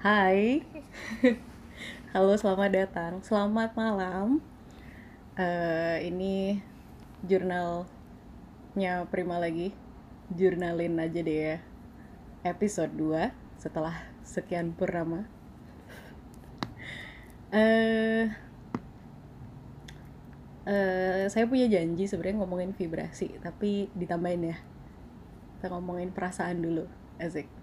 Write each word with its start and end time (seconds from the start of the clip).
Hai, 0.00 0.64
halo 2.16 2.32
selamat 2.32 2.72
datang, 2.72 3.20
selamat 3.20 3.76
malam. 3.76 4.40
Eh, 5.36 6.08
ini 6.08 6.56
jurnalnya 7.20 9.04
Prima 9.12 9.36
lagi, 9.36 9.76
jurnalin 10.32 10.96
aja 11.04 11.20
deh 11.20 11.38
ya. 11.52 11.56
Episode 12.48 12.96
2 12.96 13.28
setelah 13.60 13.92
sekian 14.24 14.72
purnama. 14.72 15.28
Eh, 17.52 18.24
eh, 20.64 21.28
saya 21.28 21.44
punya 21.44 21.68
janji 21.68 22.08
sebenarnya 22.08 22.40
ngomongin 22.40 22.72
vibrasi, 22.72 23.36
tapi 23.44 23.92
ditambahin 23.92 24.48
ya. 24.48 24.56
Kita 25.60 25.68
ngomongin 25.76 26.08
perasaan 26.08 26.64
dulu, 26.64 26.88
asik. 27.20 27.59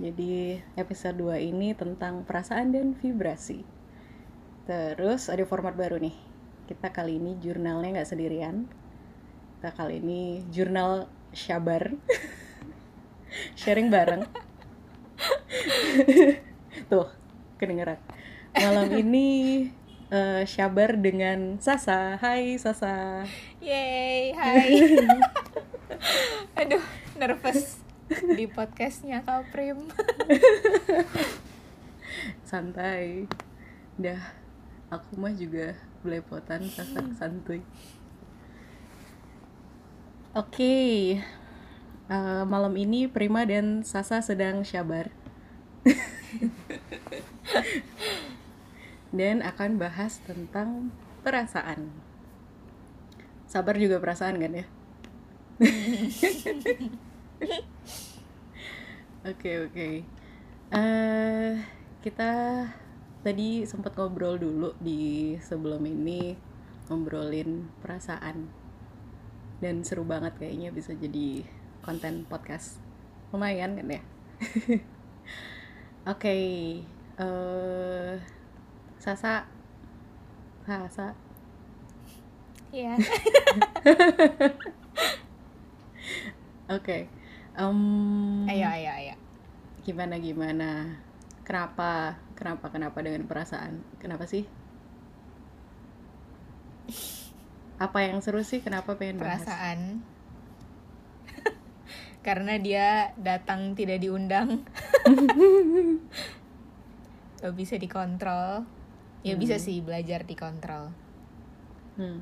Jadi 0.00 0.56
episode 0.80 1.20
2 1.20 1.44
ini 1.44 1.76
tentang 1.76 2.24
perasaan 2.24 2.72
dan 2.72 2.96
vibrasi. 2.96 3.60
Terus 4.64 5.28
ada 5.28 5.44
format 5.44 5.76
baru 5.76 6.00
nih. 6.00 6.16
Kita 6.64 6.88
kali 6.88 7.20
ini 7.20 7.36
jurnalnya 7.36 8.00
nggak 8.00 8.08
sendirian. 8.08 8.64
Kita 9.60 9.76
kali 9.76 10.00
ini 10.00 10.40
jurnal 10.48 11.04
syabar. 11.36 11.92
Sharing 13.60 13.92
bareng. 13.92 14.24
Tuh, 16.90 17.12
kedengeran. 17.60 18.00
Malam 18.56 19.04
ini 19.04 19.28
eh, 20.08 20.48
syabar 20.48 20.96
dengan 20.96 21.60
Sasa. 21.60 22.16
Hai 22.16 22.56
Sasa. 22.56 23.28
Yeay, 23.60 24.32
hai. 24.32 24.64
Aduh, 26.64 26.84
nervous 27.20 27.89
di 28.10 28.50
podcastnya 28.50 29.22
Kak 29.22 29.54
Prim. 29.54 29.86
Santai. 32.50 33.30
Dah, 33.94 34.34
aku 34.90 35.14
mah 35.14 35.30
juga 35.30 35.78
belepotan 36.02 36.66
Sasa 36.66 36.98
santuy. 37.14 37.62
Oke, 40.34 41.18
eh, 42.10 42.44
malam 42.46 42.74
ini 42.74 43.06
Prima 43.06 43.46
dan 43.46 43.86
Sasa 43.86 44.18
sedang 44.18 44.66
syabar. 44.66 45.14
dan 49.18 49.42
akan 49.42 49.78
bahas 49.78 50.18
tentang 50.26 50.90
perasaan. 51.22 51.90
Sabar 53.46 53.78
juga 53.78 54.02
perasaan 54.02 54.38
kan 54.38 54.52
ya? 54.54 54.66
Oke 59.20 59.68
oke. 59.68 59.88
Eh 60.72 61.52
kita 62.00 62.32
tadi 63.20 63.68
sempat 63.68 63.92
ngobrol 63.92 64.40
dulu 64.40 64.72
di 64.80 65.36
sebelum 65.36 65.84
ini 65.84 66.32
ngobrolin 66.88 67.68
perasaan 67.84 68.48
dan 69.60 69.84
seru 69.84 70.08
banget 70.08 70.40
kayaknya 70.40 70.72
bisa 70.72 70.96
jadi 70.96 71.44
konten 71.84 72.24
podcast 72.24 72.80
lumayan 73.28 73.76
kan 73.76 73.88
ya. 73.92 74.02
Oke, 76.10 76.34
eh 77.20 78.14
Sasa, 79.00 79.44
Sasa, 80.64 81.12
Iya. 82.72 82.94
oke. 86.76 87.19
Em, 87.58 88.46
Ayo, 88.46 88.66
ayo, 88.70 88.90
ayo. 88.94 89.14
gimana 89.82 90.20
gimana 90.20 91.00
kenapa 91.42 92.14
kenapa 92.38 92.70
kenapa 92.70 92.98
dengan 93.02 93.26
perasaan 93.26 93.82
kenapa 93.98 94.28
sih 94.28 94.46
apa 97.80 97.98
yang 98.04 98.20
seru 98.20 98.44
sih 98.44 98.60
kenapa 98.60 99.00
pengen 99.00 99.16
bahas 99.16 99.40
Perasaan. 99.40 100.04
Karena 102.26 102.60
dia 102.60 103.16
datang 103.16 103.72
tidak 103.72 104.04
diundang. 104.04 104.68
Gak 107.40 107.56
bisa 107.56 107.80
dikontrol. 107.80 108.68
Ya 109.24 109.32
bisa 109.36 109.56
sih 109.56 109.80
belajar 109.80 110.28
dikontrol. 110.28 110.92
hmm. 111.96 112.20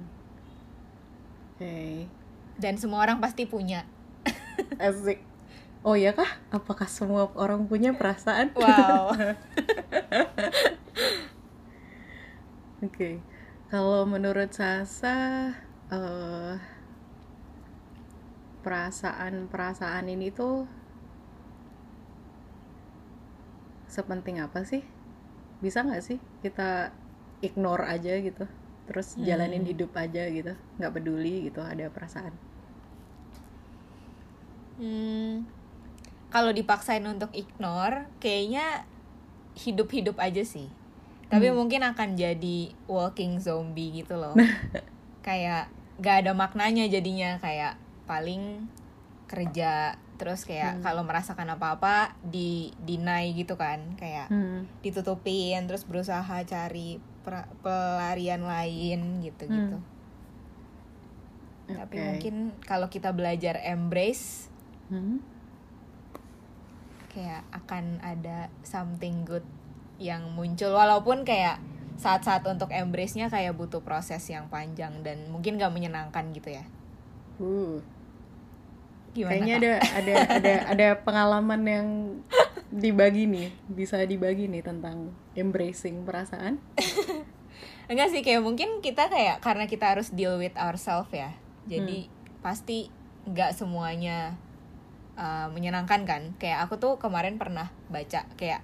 oke 1.58 2.06
Dan 2.58 2.78
semua 2.78 3.02
orang 3.02 3.18
pasti 3.18 3.42
punya. 3.50 3.82
Asik. 4.78 5.18
Oh 5.86 5.94
ya 5.94 6.10
kah? 6.10 6.26
Apakah 6.50 6.90
semua 6.90 7.30
orang 7.38 7.70
punya 7.70 7.94
perasaan? 7.94 8.50
Wow. 8.58 9.14
oke. 12.86 13.10
Kalau 13.68 14.02
menurut 14.08 14.50
Sasa 14.50 15.52
eh 15.88 16.56
perasaan 18.64 19.48
perasaan 19.48 20.10
ini 20.10 20.34
tuh 20.34 20.66
sepenting 23.86 24.42
apa 24.42 24.66
sih? 24.66 24.82
Bisa 25.62 25.86
nggak 25.86 26.02
sih 26.02 26.18
kita 26.42 26.90
ignore 27.40 27.86
aja 27.86 28.18
gitu? 28.18 28.44
Terus 28.90 29.14
jalanin 29.20 29.62
hidup 29.62 29.94
aja 29.94 30.26
gitu? 30.26 30.58
Nggak 30.82 30.92
peduli 30.98 31.48
gitu 31.48 31.62
ada 31.62 31.86
perasaan 31.92 32.47
Hmm, 34.78 35.44
kalau 36.30 36.54
dipaksain 36.54 37.02
untuk 37.04 37.34
ignore, 37.34 38.06
kayaknya 38.22 38.86
hidup-hidup 39.58 40.16
aja 40.22 40.46
sih. 40.46 40.70
Tapi 41.28 41.52
mungkin 41.52 41.84
akan 41.84 42.16
jadi 42.16 42.72
walking 42.88 43.36
zombie 43.42 44.00
gitu 44.00 44.16
loh. 44.16 44.32
kayak 45.26 45.68
gak 46.00 46.24
ada 46.24 46.32
maknanya 46.32 46.88
jadinya 46.88 47.36
kayak 47.42 47.76
paling 48.08 48.64
kerja 49.28 50.00
terus 50.18 50.42
kayak 50.42 50.82
kalau 50.82 51.06
merasakan 51.06 51.54
apa-apa 51.54 52.16
di 52.26 52.74
deny 52.82 53.30
gitu 53.38 53.54
kan 53.54 53.94
kayak 53.94 54.26
hmm. 54.32 54.66
ditutupin 54.82 55.62
terus 55.70 55.86
berusaha 55.86 56.42
cari 56.42 56.98
pelarian 57.62 58.42
lain 58.42 59.22
gitu-gitu. 59.22 59.78
Tapi 61.68 61.96
Oke. 62.00 62.02
mungkin 62.02 62.34
kalau 62.64 62.88
kita 62.88 63.12
belajar 63.12 63.60
embrace 63.62 64.47
Hmm. 64.88 65.20
kayak 67.08 67.44
akan 67.52 68.00
ada 68.04 68.52
something 68.62 69.24
good 69.24 69.44
yang 69.98 70.32
muncul 70.32 70.72
walaupun 70.72 71.26
kayak 71.26 71.58
saat-saat 71.98 72.46
untuk 72.46 72.70
embrace-nya 72.70 73.26
kayak 73.26 73.58
butuh 73.58 73.82
proses 73.82 74.22
yang 74.30 74.46
panjang 74.46 75.02
dan 75.02 75.26
mungkin 75.28 75.58
gak 75.58 75.72
menyenangkan 75.74 76.30
gitu 76.32 76.54
ya 76.54 76.64
Uh. 77.38 77.78
gimana 79.14 79.38
Kayaknya 79.40 79.56
Kak? 79.56 79.62
ada 79.62 79.72
ada 79.94 80.14
ada 80.26 80.54
ada 80.74 80.88
pengalaman 81.00 81.62
yang 81.64 81.86
dibagi 82.68 83.24
nih, 83.24 83.48
bisa 83.70 84.02
dibagi 84.04 84.50
nih 84.50 84.60
tentang 84.60 85.14
embracing 85.32 86.02
perasaan. 86.04 86.60
enggak 87.90 88.12
sih 88.12 88.20
kayak 88.20 88.44
mungkin 88.44 88.84
kita 88.84 89.08
kayak 89.08 89.40
karena 89.40 89.64
kita 89.64 89.96
harus 89.96 90.12
deal 90.12 90.36
with 90.36 90.52
ourselves 90.60 91.08
ya 91.08 91.32
jadi 91.64 92.04
pasti 92.44 92.92
nggak 93.24 93.56
semuanya 93.56 94.36
uh, 95.18 95.50
menyenangkan 95.50 96.06
kan? 96.06 96.22
Kayak 96.38 96.70
aku 96.70 96.78
tuh 96.78 96.96
kemarin 97.02 97.36
pernah 97.36 97.74
baca 97.90 98.24
kayak 98.38 98.62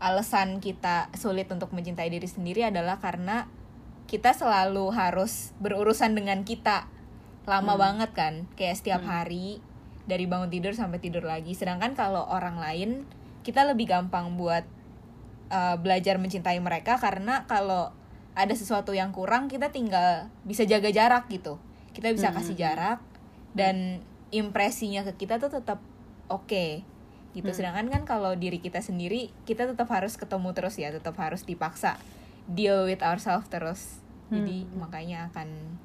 alasan 0.00 0.64
kita 0.64 1.12
sulit 1.12 1.50
untuk 1.52 1.74
mencintai 1.76 2.08
diri 2.08 2.24
sendiri 2.24 2.64
adalah 2.64 2.96
karena 3.02 3.50
kita 4.08 4.32
selalu 4.32 4.94
harus 4.94 5.52
berurusan 5.60 6.16
dengan 6.16 6.46
kita. 6.46 6.88
Lama 7.44 7.74
banget 7.76 8.10
kan? 8.14 8.34
Kayak 8.54 8.80
setiap 8.80 9.02
hari 9.04 9.60
dari 10.08 10.24
bangun 10.26 10.50
tidur 10.50 10.72
sampai 10.72 10.98
tidur 10.98 11.26
lagi. 11.26 11.52
Sedangkan 11.52 11.92
kalau 11.92 12.26
orang 12.26 12.56
lain 12.58 13.04
kita 13.44 13.66
lebih 13.68 13.90
gampang 13.90 14.34
buat 14.34 14.64
uh, 15.52 15.76
belajar 15.78 16.16
mencintai 16.16 16.58
mereka 16.58 16.96
karena 16.96 17.44
kalau 17.44 17.92
ada 18.34 18.54
sesuatu 18.54 18.94
yang 18.94 19.10
kurang 19.10 19.50
kita 19.50 19.74
tinggal 19.74 20.30
bisa 20.46 20.64
jaga 20.64 20.88
jarak 20.90 21.26
gitu. 21.28 21.58
Kita 21.90 22.14
bisa 22.14 22.30
kasih 22.30 22.54
jarak 22.54 23.02
dan 23.52 24.02
impresinya 24.30 25.06
ke 25.06 25.26
kita 25.26 25.38
tuh 25.42 25.50
tetap 25.50 25.82
oke 26.30 26.86
gitu 27.30 27.50
sedangkan 27.54 27.86
kan 27.86 28.02
kalau 28.02 28.34
diri 28.34 28.58
kita 28.58 28.82
sendiri 28.82 29.30
kita 29.46 29.70
tetap 29.70 29.86
harus 29.94 30.18
ketemu 30.18 30.50
terus 30.50 30.74
ya 30.74 30.90
tetap 30.90 31.14
harus 31.18 31.46
dipaksa 31.46 31.94
deal 32.50 32.90
with 32.90 33.06
ourselves 33.06 33.46
terus 33.46 34.02
jadi 34.30 34.66
makanya 34.74 35.30
akan 35.30 35.78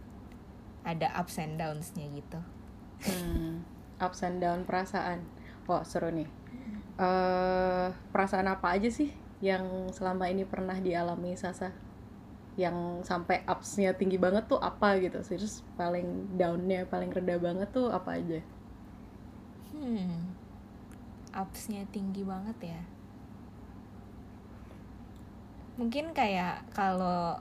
ada 0.85 1.09
ups 1.17 1.37
and 1.41 1.57
downs-nya 1.57 2.09
gitu 2.13 2.41
Hmm. 3.03 3.61
Ups 3.99 4.23
and 4.23 4.39
down 4.39 4.63
perasaan. 4.63 5.23
Wah, 5.67 5.83
seru 5.83 6.11
nih. 6.11 6.29
Eh, 6.95 7.87
perasaan 8.15 8.47
apa 8.47 8.71
aja 8.71 8.87
sih 8.87 9.11
yang 9.43 9.91
selama 9.91 10.31
ini 10.31 10.47
pernah 10.47 10.79
dialami 10.79 11.35
Sasa? 11.35 11.75
Yang 12.55 13.03
sampai 13.03 13.43
ups-nya 13.45 13.91
tinggi 13.91 14.15
banget 14.15 14.47
tuh 14.47 14.57
apa 14.57 14.95
gitu? 14.97 15.19
Terus 15.19 15.59
paling 15.75 16.35
down-nya 16.39 16.87
paling 16.87 17.11
rendah 17.11 17.39
banget 17.39 17.67
tuh 17.71 17.91
apa 17.91 18.15
aja? 18.15 18.39
hmm 19.75 20.31
upsnya 21.35 21.83
tinggi 21.91 22.23
banget 22.23 22.55
ya 22.63 22.81
mungkin 25.75 26.15
kayak 26.15 26.63
kalau 26.71 27.35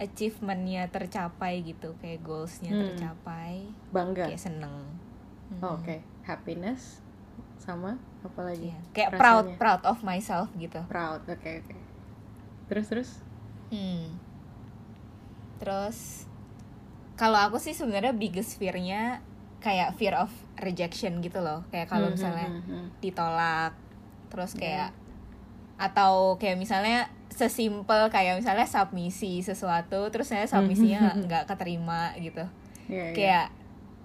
achievementnya 0.00 0.88
tercapai 0.88 1.60
gitu 1.60 1.92
kayak 2.00 2.24
goalsnya 2.24 2.72
Hmm. 2.72 2.80
tercapai 2.80 3.68
bangga 3.92 4.32
kayak 4.32 4.40
seneng 4.40 4.88
Hmm. 5.46 5.60
Oh, 5.62 5.76
oke 5.78 6.00
happiness 6.24 7.04
sama 7.60 8.00
apa 8.24 8.40
lagi 8.42 8.72
Iya. 8.72 8.80
kayak 8.90 9.10
proud 9.20 9.44
Rasanya. 9.46 9.58
proud 9.60 9.82
of 9.84 9.98
myself 10.02 10.48
gitu 10.56 10.80
proud 10.88 11.20
oke 11.28 11.50
oke 11.60 11.76
terus 12.66 12.86
terus 12.88 13.10
Hmm. 13.68 14.16
Terus 15.56 16.28
kalau 17.14 17.40
aku 17.40 17.56
sih 17.56 17.72
sebenarnya 17.72 18.12
biggest 18.12 18.56
fear-nya 18.56 19.24
kayak 19.58 19.96
fear 19.96 20.14
of 20.14 20.28
rejection 20.56 21.18
gitu 21.18 21.40
loh. 21.40 21.64
Kayak 21.68 21.88
kalau 21.88 22.08
Hmm, 22.08 22.14
misalnya 22.14 22.48
hmm, 22.48 22.60
hmm, 22.60 22.72
hmm. 22.72 22.86
ditolak 23.00 23.72
terus 24.26 24.52
Iya. 24.52 24.60
kayak 24.60 24.90
atau 25.76 26.12
kayak 26.36 26.56
misalnya 26.56 27.08
sesimpel 27.28 28.08
kayak 28.08 28.40
misalnya 28.40 28.64
submisi 28.64 29.40
sesuatu 29.40 30.08
terus 30.08 30.28
saya 30.28 30.44
submisinya 30.44 31.12
nggak 31.20 31.44
keterima 31.46 32.12
gitu. 32.16 32.44
Iya, 32.86 33.04
iya. 33.10 33.14
Kayak 33.14 33.46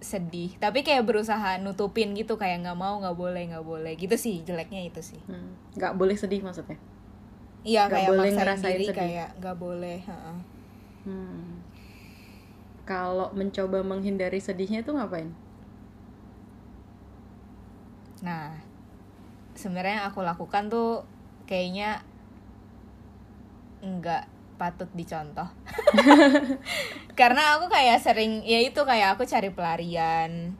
sedih. 0.01 0.57
Tapi 0.57 0.81
kayak 0.81 1.05
berusaha 1.05 1.55
nutupin 1.57 2.11
gitu 2.11 2.33
kayak 2.33 2.65
nggak 2.65 2.73
mau, 2.75 2.97
nggak 2.97 3.13
boleh, 3.13 3.43
nggak 3.47 3.61
boleh. 3.61 3.93
Gitu 3.93 4.15
sih 4.15 4.41
jeleknya 4.41 4.81
itu 4.83 4.99
sih. 4.99 5.21
Hmm. 5.27 5.53
nggak 5.71 5.93
boleh 5.95 6.15
sedih 6.15 6.41
maksudnya 6.41 6.75
Iya 7.61 7.85
kayak 7.87 8.09
boleh 8.09 8.19
maksain 8.25 8.37
ngerasain 8.41 8.71
diri 8.73 8.85
sedih. 8.89 8.97
kayak 8.97 9.29
nggak 9.37 9.57
boleh. 9.57 9.97
heeh. 10.01 10.37
Hmm. 11.05 11.65
Kalau 12.85 13.33
mencoba 13.33 13.81
menghindari 13.81 14.37
sedihnya 14.41 14.83
itu 14.85 14.91
ngapain? 14.93 15.31
Nah, 18.21 18.53
sebenarnya 19.57 20.01
yang 20.01 20.07
aku 20.09 20.21
lakukan 20.21 20.69
tuh 20.69 21.05
kayaknya 21.49 22.05
nggak 23.81 24.29
patut 24.61 24.89
dicontoh. 24.93 25.49
Karena 27.19 27.57
aku 27.57 27.65
kayak 27.73 27.97
sering 27.97 28.45
ya 28.45 28.61
itu 28.61 28.77
kayak 28.85 29.17
aku 29.17 29.25
cari 29.25 29.49
pelarian. 29.49 30.53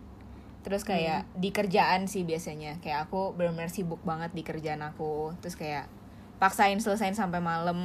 Terus 0.66 0.82
kayak 0.82 1.30
di 1.38 1.54
kerjaan 1.54 2.10
sih 2.10 2.26
biasanya. 2.26 2.82
Kayak 2.82 3.10
aku 3.10 3.38
benar-benar 3.38 3.70
sibuk 3.70 4.02
banget 4.02 4.34
di 4.34 4.42
kerjaan 4.42 4.82
aku. 4.82 5.38
Terus 5.42 5.54
kayak 5.54 5.86
paksain 6.42 6.82
selesain 6.82 7.14
sampai 7.14 7.42
malam. 7.42 7.78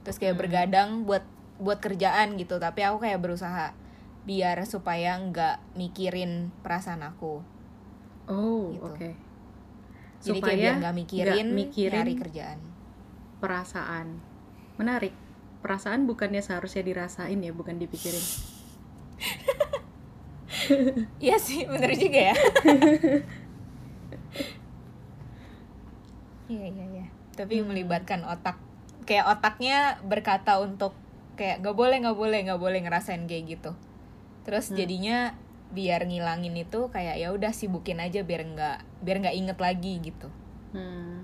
Terus 0.00 0.16
kayak 0.16 0.40
bergadang 0.40 1.04
buat 1.04 1.24
buat 1.56 1.78
kerjaan 1.78 2.34
gitu. 2.36 2.58
Tapi 2.58 2.80
aku 2.82 3.02
kayak 3.02 3.20
berusaha 3.20 3.72
biar 4.24 4.56
supaya 4.64 5.20
nggak 5.20 5.76
mikirin 5.76 6.48
perasaan 6.64 7.04
aku. 7.04 7.44
Oh, 8.24 8.72
Gitu. 8.72 8.84
oke. 8.84 9.10
Jadi 10.24 10.38
Supaya 10.40 10.56
kayak 10.56 10.74
nggak 10.80 10.96
mikirin, 10.96 11.46
mikirin 11.52 12.00
nyari 12.00 12.14
kerjaan. 12.16 12.58
perasaan. 13.38 14.08
Menarik. 14.80 15.12
Perasaan 15.60 16.04
bukannya 16.04 16.40
seharusnya 16.40 16.80
dirasain 16.80 17.40
ya, 17.40 17.52
bukan 17.52 17.76
dipikirin. 17.76 18.24
Iya 21.20 21.36
sih, 21.36 21.68
bener 21.68 21.92
juga 21.92 22.32
ya. 22.32 22.36
Iya 26.44 26.66
iya 26.68 26.84
iya. 26.94 27.06
Tapi 27.34 27.60
Hmm. 27.60 27.68
melibatkan 27.72 28.24
otak. 28.24 28.56
Kayak 29.04 29.36
otaknya 29.36 30.00
berkata 30.00 30.56
untuk 30.60 30.96
kayak 31.38 31.62
nggak 31.62 31.76
boleh 31.76 31.96
nggak 32.02 32.18
boleh 32.18 32.38
nggak 32.46 32.60
boleh 32.60 32.80
ngerasain 32.84 33.24
kayak 33.30 33.44
gitu. 33.58 33.70
Terus 34.46 34.70
Hmm. 34.70 34.76
jadinya 34.78 35.18
biar 35.74 36.06
ngilangin 36.06 36.54
itu 36.54 36.86
kayak 36.94 37.18
ya 37.18 37.34
udah 37.34 37.50
sibukin 37.50 37.98
aja 37.98 38.22
biar 38.22 38.46
nggak 38.46 38.78
biar 39.02 39.16
nggak 39.22 39.36
inget 39.36 39.58
lagi 39.58 39.94
gitu. 40.02 40.28
Hmm. 40.74 41.22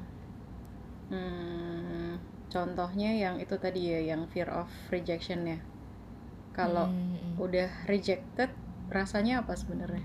Hmm. 1.11 2.19
Contohnya 2.51 3.15
yang 3.15 3.39
itu 3.39 3.55
tadi 3.59 3.95
ya, 3.95 4.01
yang 4.15 4.27
fear 4.31 4.51
of 4.51 4.71
rejection 4.91 5.47
ya. 5.47 5.59
Kalau 6.55 6.91
Hmm. 6.91 7.39
udah 7.39 7.71
rejected, 7.87 8.51
rasanya 8.91 9.43
apa 9.43 9.55
sebenarnya? 9.55 10.03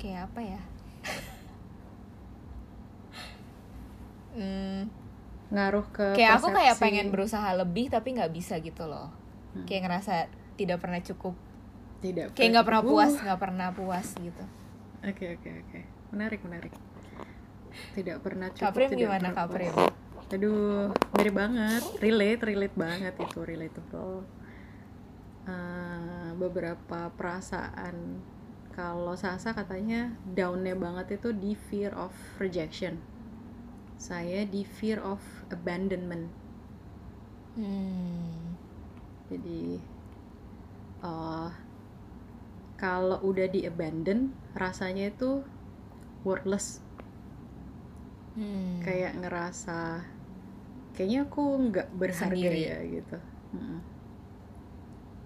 kayak 0.00 0.28
apa 0.28 0.40
ya? 0.44 0.60
hmm, 4.36 4.84
Ngaruh 5.54 5.86
ke 5.88 6.06
kayak 6.12 6.32
aku 6.36 6.50
kayak 6.50 6.74
persepsi- 6.74 6.82
pengen 6.82 7.06
berusaha 7.08 7.48
lebih 7.54 7.86
tapi 7.88 8.08
nggak 8.12 8.30
bisa 8.30 8.58
gitu 8.58 8.84
loh 8.84 9.14
Hmm. 9.54 9.62
kayak 9.64 9.86
ngerasa 9.86 10.26
tidak 10.54 10.82
pernah 10.82 10.98
cukup 10.98 11.34
tidak 12.00 12.34
kayak 12.34 12.50
nggak 12.52 12.66
pernah 12.66 12.82
Uh, 12.82 12.88
puas 12.90 13.12
nggak 13.14 13.38
pernah 13.38 13.68
puas 13.70 14.08
gitu 14.12 14.44
Oke 15.00 15.36
oke 15.36 15.50
oke. 15.62 15.80
Menarik 16.10 16.40
menarik. 16.40 16.72
Tidak 17.92 18.16
pernah 18.18 18.48
cukup. 18.48 18.64
Kak 18.64 18.72
Prim 18.72 18.88
tidak 18.88 19.00
gimana 19.04 19.20
pernah 19.20 19.36
Kak 19.36 19.46
puas. 19.46 19.54
Prim? 19.54 19.74
Aduh, 20.32 20.84
mirip 21.12 21.34
banget. 21.36 21.82
Relate, 22.00 22.40
relate 22.42 22.72
banget 22.72 23.14
itu 23.14 23.38
relatable. 23.38 24.24
Eh, 25.44 26.30
beberapa 26.34 27.12
perasaan 27.12 28.24
kalau 28.72 29.12
Sasa 29.12 29.52
katanya 29.52 30.08
downnya 30.24 30.72
banget 30.74 31.20
itu 31.20 31.30
di 31.30 31.52
fear 31.52 31.92
of 31.92 32.10
rejection. 32.38 32.96
Saya 33.98 34.46
di 34.46 34.62
fear 34.62 35.02
of 35.02 35.20
abandonment. 35.50 36.30
Hmm. 37.56 38.54
Jadi 39.30 39.80
eh 41.04 41.50
kalau 42.78 43.18
udah 43.30 43.46
di 43.50 43.60
abandon 43.66 44.30
rasanya 44.54 45.10
itu 45.10 45.42
worthless 46.26 46.66
Hmm. 48.36 48.82
kayak 48.84 49.12
ngerasa 49.22 50.04
kayaknya 50.94 51.20
aku 51.26 51.42
nggak 51.70 51.88
berharga 52.00 52.50
Sendiri. 52.50 52.62
ya 52.70 52.78
gitu 52.86 53.16
Mm-mm. 53.54 53.80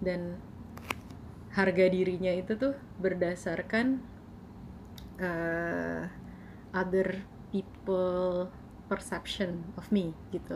dan 0.01 0.39
harga 1.57 1.85
dirinya 1.91 2.31
itu 2.41 2.53
tuh 2.57 2.73
berdasarkan 3.03 3.87
eh, 5.19 6.01
other 6.73 7.09
people 7.51 8.49
perception 8.91 9.51
of 9.79 9.85
me 9.95 10.05
gitu 10.33 10.55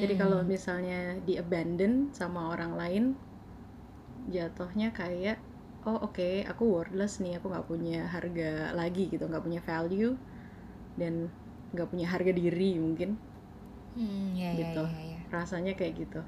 jadi 0.00 0.14
kalau 0.20 0.40
Hmm. 0.40 0.50
misalnya 0.52 0.98
di 1.26 1.32
abandon 1.42 1.92
sama 2.18 2.40
orang 2.52 2.72
lain 2.80 3.04
jatuhnya 4.34 4.88
kayak 5.00 5.36
oh 5.88 5.98
oke 6.06 6.28
aku 6.50 6.62
worthless 6.74 7.12
nih 7.22 7.32
aku 7.36 7.46
nggak 7.52 7.68
punya 7.70 7.98
harga 8.14 8.50
lagi 8.80 9.02
gitu 9.12 9.24
nggak 9.30 9.44
punya 9.46 9.60
value 9.70 10.12
dan 11.00 11.14
nggak 11.74 11.88
punya 11.92 12.06
harga 12.14 12.32
diri 12.40 12.70
mungkin 12.84 13.10
Hmm, 13.94 14.34
ya, 14.36 14.52
ya, 14.54 14.58
gitu. 14.58 14.82
ya, 14.82 15.00
ya. 15.12 15.20
rasanya 15.34 15.72
kayak 15.78 15.94
gitu 16.06 16.20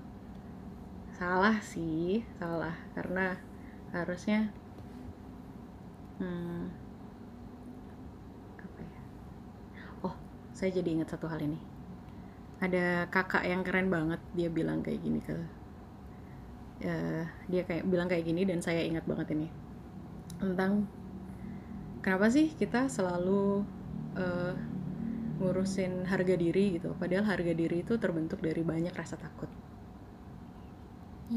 salah 1.18 1.56
sih 1.72 2.26
salah 2.38 2.74
karena 2.94 3.20
harusnya 3.94 4.38
hmm, 6.18 6.72
apa 8.64 8.80
ya 8.82 9.02
oh 10.04 10.14
saya 10.58 10.70
jadi 10.78 10.88
ingat 11.00 11.08
satu 11.12 11.26
hal 11.32 11.40
ini. 11.48 11.58
Ada 12.64 12.86
kakak 13.14 13.44
yang 13.50 13.62
keren 13.66 13.88
banget 13.94 14.20
dia 14.38 14.48
bilang 14.58 14.78
kayak 14.86 15.00
gini 15.04 15.20
ke 15.28 15.36
eh, 16.82 17.24
dia 17.50 17.62
kayak 17.68 17.84
bilang 17.88 18.08
kayak 18.10 18.24
gini 18.26 18.42
dan 18.48 18.58
saya 18.64 18.82
ingat 18.82 19.04
banget 19.06 19.28
ini. 19.34 19.46
Tentang 20.40 20.72
kenapa 22.04 22.26
sih 22.34 22.46
kita 22.60 22.80
selalu 22.96 23.64
eh, 24.18 24.54
ngurusin 25.40 25.92
harga 26.12 26.34
diri 26.44 26.64
gitu. 26.78 26.90
Padahal 27.00 27.24
harga 27.32 27.52
diri 27.60 27.76
itu 27.84 27.94
terbentuk 27.98 28.38
dari 28.46 28.62
banyak 28.62 28.94
rasa 28.94 29.16
takut. 29.18 29.50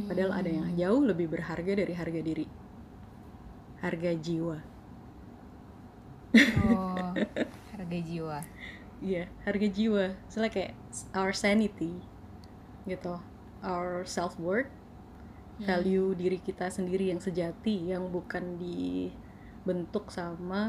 Padahal 0.09 0.31
ada 0.39 0.49
yang 0.57 0.67
Hmm. 0.67 0.79
jauh 0.81 1.01
lebih 1.09 1.27
berharga 1.33 1.73
dari 1.81 1.93
harga 2.01 2.21
diri. 2.29 2.45
Harga 3.81 4.11
jiwa. 4.15 4.57
Oh, 6.55 7.17
harga 7.71 7.97
jiwa. 8.01 8.39
Iya, 9.03 9.27
harga 9.45 9.67
jiwa. 9.67 10.15
Soalnya 10.31 10.51
kayak 10.55 10.73
our 11.13 11.33
sanity 11.35 11.99
gitu. 12.87 13.19
Our 13.63 14.05
self 14.07 14.37
worth, 14.39 14.71
Hmm. 15.55 15.63
value 15.71 16.11
diri 16.19 16.39
kita 16.43 16.67
sendiri 16.67 17.07
yang 17.15 17.23
sejati 17.23 17.91
yang 17.95 18.11
bukan 18.11 18.59
dibentuk 18.59 20.11
sama 20.11 20.63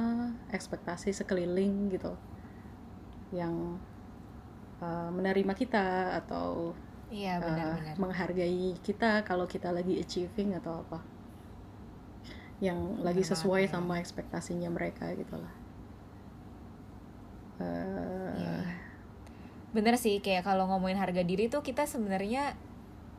ekspektasi 0.55 1.11
sekeliling 1.11 1.91
gitu. 1.91 2.15
Yang 3.35 3.83
uh, 4.83 5.11
menerima 5.11 5.53
kita 5.59 6.15
atau 6.23 6.75
Iya 7.11 7.39
uh, 7.39 7.43
benar-benar. 7.47 7.97
menghargai 7.99 8.79
kita 8.83 9.23
kalau 9.27 9.47
kita 9.47 9.71
lagi 9.75 9.99
achieving 9.99 10.55
atau 10.55 10.83
apa. 10.87 11.03
Yang 12.61 12.79
lagi 13.07 13.23
Benar 13.23 13.31
sesuai 13.35 13.63
banget, 13.67 13.71
ya. 13.71 13.75
sama 13.75 13.95
ekspektasinya 14.01 14.71
mereka 14.73 15.13
gitu 15.15 15.37
lah. 15.37 15.53
Uh, 17.61 18.33
Iya. 18.37 18.57
Bener 19.73 19.95
sih 20.01 20.21
kayak 20.25 20.45
kalau 20.45 20.69
ngomongin 20.69 20.97
harga 21.01 21.21
diri 21.25 21.49
tuh 21.53 21.61
kita 21.61 21.85
sebenarnya 21.85 22.57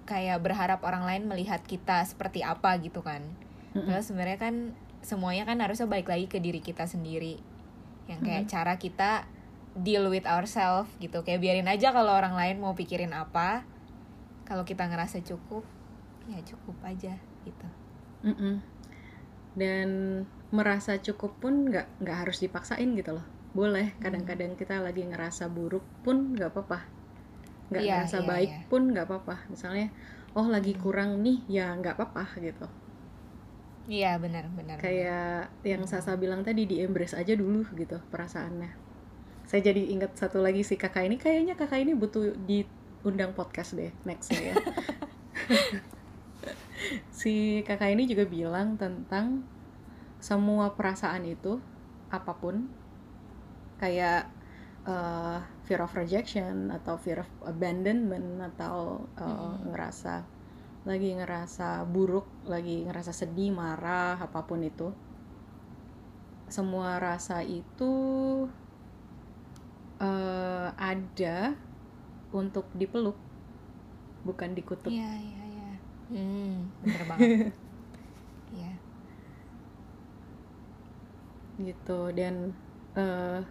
kayak 0.07 0.39
berharap 0.41 0.81
orang 0.87 1.03
lain 1.03 1.23
melihat 1.29 1.61
kita 1.65 2.05
seperti 2.05 2.41
apa 2.41 2.77
gitu 2.79 3.01
kan. 3.01 3.21
mm-mm. 3.73 3.85
Padahal 3.85 4.05
sebenarnya 4.05 4.39
kan 4.39 4.55
semuanya 5.05 5.45
kan 5.45 5.61
harusnya 5.61 5.85
balik 5.85 6.09
lagi 6.09 6.25
ke 6.25 6.41
diri 6.41 6.61
kita 6.61 6.85
sendiri. 6.89 7.37
Yang 8.07 8.19
kayak 8.23 8.43
cara 8.49 8.73
kita 8.79 9.11
deal 9.77 10.09
with 10.09 10.25
ourselves 10.25 10.89
gitu 10.97 11.21
kayak 11.21 11.41
biarin 11.41 11.69
aja 11.69 11.93
kalau 11.93 12.17
orang 12.17 12.33
lain 12.33 12.57
mau 12.57 12.73
pikirin 12.73 13.13
apa 13.13 13.61
kalau 14.49 14.65
kita 14.65 14.89
ngerasa 14.89 15.21
cukup 15.21 15.61
ya 16.25 16.41
cukup 16.41 16.75
aja 16.81 17.13
gitu 17.45 17.67
Mm-mm. 18.25 18.59
dan 19.53 19.89
merasa 20.49 20.97
cukup 20.97 21.37
pun 21.37 21.69
nggak 21.69 21.85
nggak 22.01 22.17
harus 22.25 22.41
dipaksain 22.41 22.89
gitu 22.97 23.21
loh 23.21 23.25
boleh 23.57 23.87
kadang-kadang 24.03 24.53
kita 24.61 24.75
lagi 24.85 25.03
ngerasa 25.11 25.45
buruk 25.55 25.85
pun 26.05 26.17
nggak 26.35 26.49
apa-apa. 26.53 26.79
Nggak 27.69 27.83
Iya, 27.83 27.91
ngerasa 27.91 28.17
iya, 28.21 28.27
baik 28.31 28.51
iya. 28.53 28.61
pun 28.69 28.81
nggak 28.93 29.05
apa-apa. 29.09 29.35
Misalnya 29.53 29.87
oh 30.37 30.47
lagi 30.55 30.73
kurang 30.83 31.09
nih 31.25 31.37
ya 31.55 31.65
nggak 31.79 31.95
apa-apa 31.97 32.23
gitu. 32.47 32.67
Iya 33.87 34.19
benar 34.23 34.51
benar 34.51 34.77
kayak 34.83 35.49
yang 35.63 35.83
Sasa 35.87 36.11
bilang 36.19 36.43
tadi 36.43 36.67
di 36.67 36.83
embrace 36.83 37.15
aja 37.15 37.33
dulu 37.41 37.63
gitu 37.79 37.97
perasaannya. 38.11 38.71
Saya 39.47 39.61
jadi 39.71 39.81
ingat 39.95 40.11
satu 40.19 40.43
lagi 40.43 40.61
si 40.67 40.75
kakak 40.75 41.07
ini. 41.07 41.15
Kayaknya 41.15 41.55
kakak 41.55 41.79
ini 41.87 41.95
butuh 41.95 42.35
diundang 42.43 43.31
podcast 43.37 43.79
deh 43.79 43.91
nextnya 44.03 44.41
ya. 44.53 44.55
Si 47.11 47.65
kakak 47.67 47.97
ini 47.97 48.03
juga 48.05 48.23
bilang 48.29 48.77
tentang 48.77 49.43
semua 50.21 50.73
perasaan 50.77 51.25
itu 51.25 51.59
apa 52.13 52.33
pun 52.37 52.69
kayak 53.81 54.21
uh, 54.93 55.37
fear 55.65 55.81
of 55.85 55.93
rejection 56.01 56.55
atau 56.77 56.95
fear 57.03 57.19
of 57.25 57.29
abandonment 57.53 58.29
atau 58.53 59.05
uh, 59.19 59.53
Hmm. 59.53 59.71
ngerasa 59.71 60.15
lagi 60.89 61.09
ngerasa 61.19 61.83
buruk, 61.93 62.27
lagi 62.53 62.87
ngerasa 62.87 63.11
sedih, 63.21 63.51
marah, 63.51 64.15
apa 64.23 64.39
pun 64.49 64.61
itu. 64.71 64.87
Semua 66.47 66.95
rasa 66.99 67.43
itu 67.43 67.91
uh, 70.01 70.69
ada 70.77 71.55
untuk 72.33 72.67
dipeluk, 72.75 73.17
bukan 74.25 74.53
dikutuk. 74.53 74.93
iya 74.93 75.09
iya 75.27 75.41
iya 75.53 75.69
hmm 76.09 76.71
bener 76.81 77.03
banget 77.11 77.31
iya 78.53 78.71
gitu 81.57 82.13
dan 82.13 82.53
eh, 82.97 83.41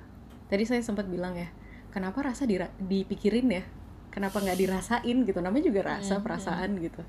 tadi 0.51 0.65
saya 0.69 0.83
sempat 0.85 1.07
bilang 1.11 1.35
ya 1.39 1.49
kenapa 1.95 2.19
rasa 2.23 2.45
dira- 2.51 2.73
dipikirin 2.79 3.49
ya? 3.51 3.65
Kenapa 4.15 4.41
nggak 4.41 4.59
dirasain 4.63 5.17
gitu? 5.29 5.39
Namanya 5.45 5.65
juga 5.69 5.83
rasa 5.97 6.15
Hmm, 6.17 6.25
perasaan 6.25 6.81
gitu. 6.81 7.03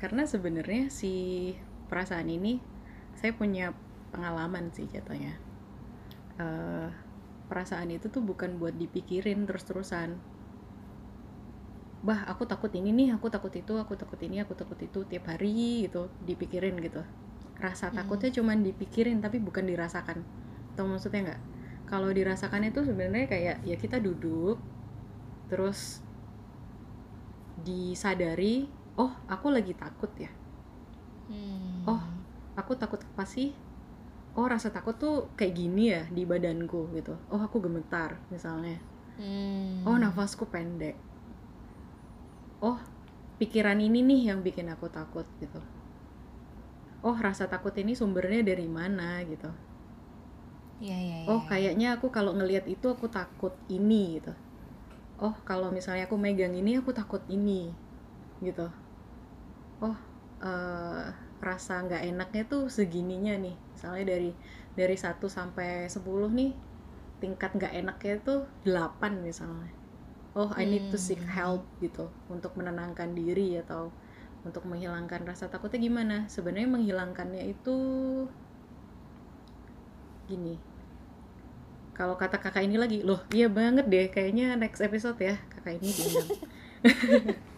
Karena 0.00 0.22
sebenarnya 0.24 0.88
si 0.92 1.12
perasaan 1.90 2.28
ini 2.28 2.60
saya 3.16 3.32
punya 3.36 3.72
pengalaman 4.12 4.72
sih 4.72 4.88
jatuhnya. 4.88 5.36
Eh, 6.40 6.88
perasaan 7.50 7.90
itu 7.92 8.06
tuh 8.14 8.22
bukan 8.24 8.56
buat 8.60 8.74
dipikirin 8.76 9.44
terus-terusan. 9.48 10.10
Bah 12.00 12.24
aku 12.32 12.48
takut 12.48 12.72
ini 12.72 12.90
nih 12.96 13.08
aku 13.16 13.28
takut 13.28 13.52
itu 13.52 13.72
aku 13.76 13.92
takut 14.00 14.16
ini 14.24 14.40
aku 14.44 14.56
takut 14.56 14.78
itu 14.80 15.04
tiap 15.10 15.24
hari 15.28 15.84
gitu 15.84 16.08
dipikirin 16.28 16.74
gitu. 16.80 17.04
Rasa 17.60 17.92
Hmm. 17.92 17.96
takutnya 17.98 18.30
cuman 18.32 18.64
dipikirin 18.64 19.20
tapi 19.24 19.36
bukan 19.46 19.64
dirasakan. 19.68 20.18
Atau 20.72 20.84
maksudnya 20.88 21.20
nggak 21.28 21.40
kalau 21.90 22.08
dirasakan 22.14 22.70
itu 22.70 22.80
sebenarnya 22.86 23.26
kayak 23.26 23.56
ya 23.66 23.76
kita 23.76 23.98
duduk 23.98 24.56
terus 25.50 26.00
disadari 27.60 28.64
oh 28.96 29.12
aku 29.28 29.46
lagi 29.52 29.74
takut 29.76 30.10
ya 30.16 30.30
Hmm. 31.30 31.86
Oh. 31.86 32.02
aku 32.58 32.74
takut 32.74 32.98
apa 32.98 33.22
sih 33.22 33.54
oh 34.34 34.46
rasa 34.50 34.74
takut 34.74 34.98
tuh 34.98 35.30
kayak 35.38 35.54
gini 35.54 35.94
ya 35.94 36.02
di 36.10 36.26
badanku 36.26 36.90
gitu 36.98 37.14
oh 37.30 37.38
aku 37.38 37.62
gemetar 37.62 38.18
misalnya 38.34 38.82
Hmm. 39.14 39.86
oh 39.86 39.94
nafasku 39.94 40.48
pendek 40.50 40.96
oh 42.64 42.82
pikiran 43.38 43.78
ini 43.78 44.00
nih 44.02 44.32
yang 44.34 44.40
bikin 44.42 44.66
aku 44.74 44.90
takut 44.90 45.28
gitu 45.38 45.60
oh 47.06 47.16
rasa 47.16 47.46
takut 47.46 47.72
ini 47.78 47.92
sumbernya 47.94 48.42
dari 48.42 48.66
mana 48.68 49.22
gitu 49.24 49.48
Iya, 50.80 50.96
iya, 51.06 51.18
iya. 51.28 51.32
oh 51.32 51.40
kayaknya 51.50 51.86
aku 51.96 52.06
kalau 52.16 52.32
ngelihat 52.38 52.64
itu 52.74 52.86
aku 52.94 53.06
takut 53.18 53.52
ini 53.76 54.02
gitu. 54.20 54.32
Oh 55.26 55.34
kalau 55.48 55.68
misalnya 55.76 56.04
aku 56.08 56.16
megang 56.24 56.54
ini 56.60 56.72
aku 56.80 56.90
takut 57.00 57.22
ini 57.36 57.60
gitu. 58.46 58.66
Oh 59.86 59.96
eh, 60.44 61.04
rasa 61.46 61.72
nggak 61.84 62.02
enaknya 62.10 62.42
tuh 62.52 62.62
segininya 62.76 63.34
nih. 63.44 63.56
Misalnya 63.74 64.04
dari 64.12 64.30
dari 64.78 64.96
1 65.04 65.26
sampai 65.36 65.88
10 65.94 66.28
nih 66.38 66.50
tingkat 67.22 67.50
nggak 67.58 67.72
enaknya 67.80 68.14
tuh 68.28 68.40
8 68.66 69.12
misalnya. 69.28 69.70
Oh 70.38 70.50
I 70.60 70.64
need 70.72 70.84
to 70.92 70.98
seek 71.06 71.20
Hmm. 71.20 71.34
help 71.36 71.62
gitu 71.84 72.06
untuk 72.34 72.52
menenangkan 72.58 73.10
diri 73.18 73.58
atau 73.62 73.90
untuk 74.46 74.64
menghilangkan 74.70 75.22
rasa 75.30 75.46
takutnya 75.52 75.80
gimana? 75.88 76.16
Sebenarnya 76.34 76.70
menghilangkannya 76.76 77.44
itu 77.54 77.76
gini 80.28 80.58
kalau 82.00 82.16
kata 82.16 82.40
kakak 82.40 82.64
ini 82.64 82.80
lagi 82.80 83.04
loh 83.04 83.20
iya 83.28 83.52
banget 83.52 83.84
deh 83.84 84.08
kayaknya 84.08 84.56
next 84.56 84.80
episode 84.80 85.20
ya. 85.20 85.36
Kakak 85.52 85.76
ini 85.76 85.88
diundang 85.92 86.28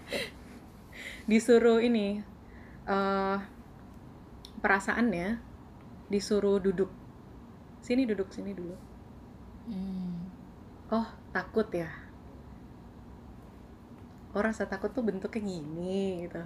disuruh 1.30 1.78
ini 1.78 2.18
eh 2.90 3.38
perasaannya 4.58 5.38
disuruh 6.11 6.58
duduk. 6.58 6.90
Sini 7.87 8.02
duduk 8.02 8.34
sini 8.34 8.50
dulu. 8.50 8.75
Hmm. 9.70 10.26
oh 10.90 11.06
takut 11.30 11.70
ya? 11.70 11.87
Oh 14.34 14.42
rasa 14.42 14.66
takut 14.66 14.90
tuh 14.90 15.06
bentuknya 15.06 15.38
gini 15.38 16.26
gitu. 16.26 16.42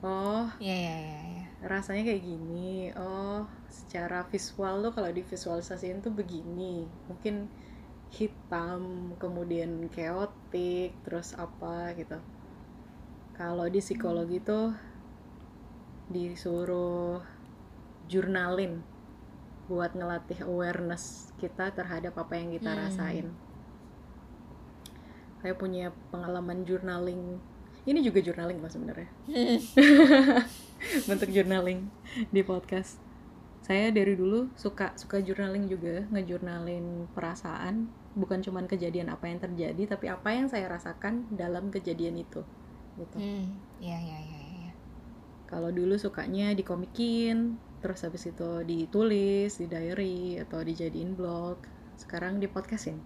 Oh. 0.00 0.48
Iya, 0.56 0.72
iya, 0.72 0.96
iya, 0.96 1.20
iya. 1.36 1.39
Rasanya 1.60 2.08
kayak 2.08 2.24
gini 2.24 2.88
oh 2.96 3.44
secara 3.68 4.24
visual 4.32 4.80
tuh 4.80 4.92
kalau 4.96 5.10
divisualisasiin 5.12 6.00
tuh 6.00 6.12
begini. 6.12 6.88
Mungkin 7.08 7.46
hitam 8.10 9.14
kemudian 9.20 9.86
chaotic 9.92 10.96
terus 11.04 11.36
apa 11.36 11.92
gitu. 11.94 12.18
Kalau 13.36 13.68
di 13.68 13.80
psikologi 13.80 14.40
tuh 14.40 14.72
disuruh 16.10 17.22
jurnalin 18.10 18.82
buat 19.70 19.94
ngelatih 19.94 20.42
awareness 20.42 21.30
kita 21.38 21.70
terhadap 21.70 22.18
apa 22.18 22.34
yang 22.34 22.50
kita 22.50 22.74
Hmm. 22.74 22.80
rasain. 22.88 23.26
Saya 25.40 25.54
punya 25.54 25.94
pengalaman 26.10 26.66
journaling. 26.66 27.38
Ini 27.86 28.04
juga 28.04 28.20
journaling 28.20 28.60
mas 28.60 28.76
sebenarnya 28.76 29.08
bentuk 31.08 31.28
journaling 31.32 31.88
di 32.32 32.40
podcast. 32.40 32.96
Saya 33.60 33.92
dari 33.92 34.16
dulu 34.16 34.48
suka 34.56 34.96
suka 34.96 35.20
journaling 35.20 35.68
juga, 35.68 36.08
ngejurnalin 36.10 37.06
perasaan, 37.12 37.86
bukan 38.16 38.40
cuman 38.40 38.64
kejadian 38.66 39.12
apa 39.12 39.28
yang 39.28 39.38
terjadi, 39.38 39.94
tapi 39.94 40.10
apa 40.10 40.32
yang 40.32 40.48
saya 40.48 40.66
rasakan 40.66 41.28
dalam 41.30 41.68
kejadian 41.68 42.18
itu. 42.18 42.42
Gitu. 42.98 43.16
Hmm. 43.20 43.46
Iya, 43.78 43.98
iya, 44.00 44.18
iya, 44.24 44.40
iya. 44.40 44.70
Kalau 45.46 45.70
dulu 45.70 46.00
sukanya 46.00 46.56
dikomikin, 46.56 47.60
terus 47.84 48.02
habis 48.02 48.26
itu 48.26 48.64
ditulis 48.64 49.60
di 49.60 49.66
diary 49.68 50.40
atau 50.40 50.64
dijadiin 50.64 51.14
blog. 51.14 51.60
Sekarang 52.00 52.40
di 52.40 52.48
podcastin. 52.48 52.98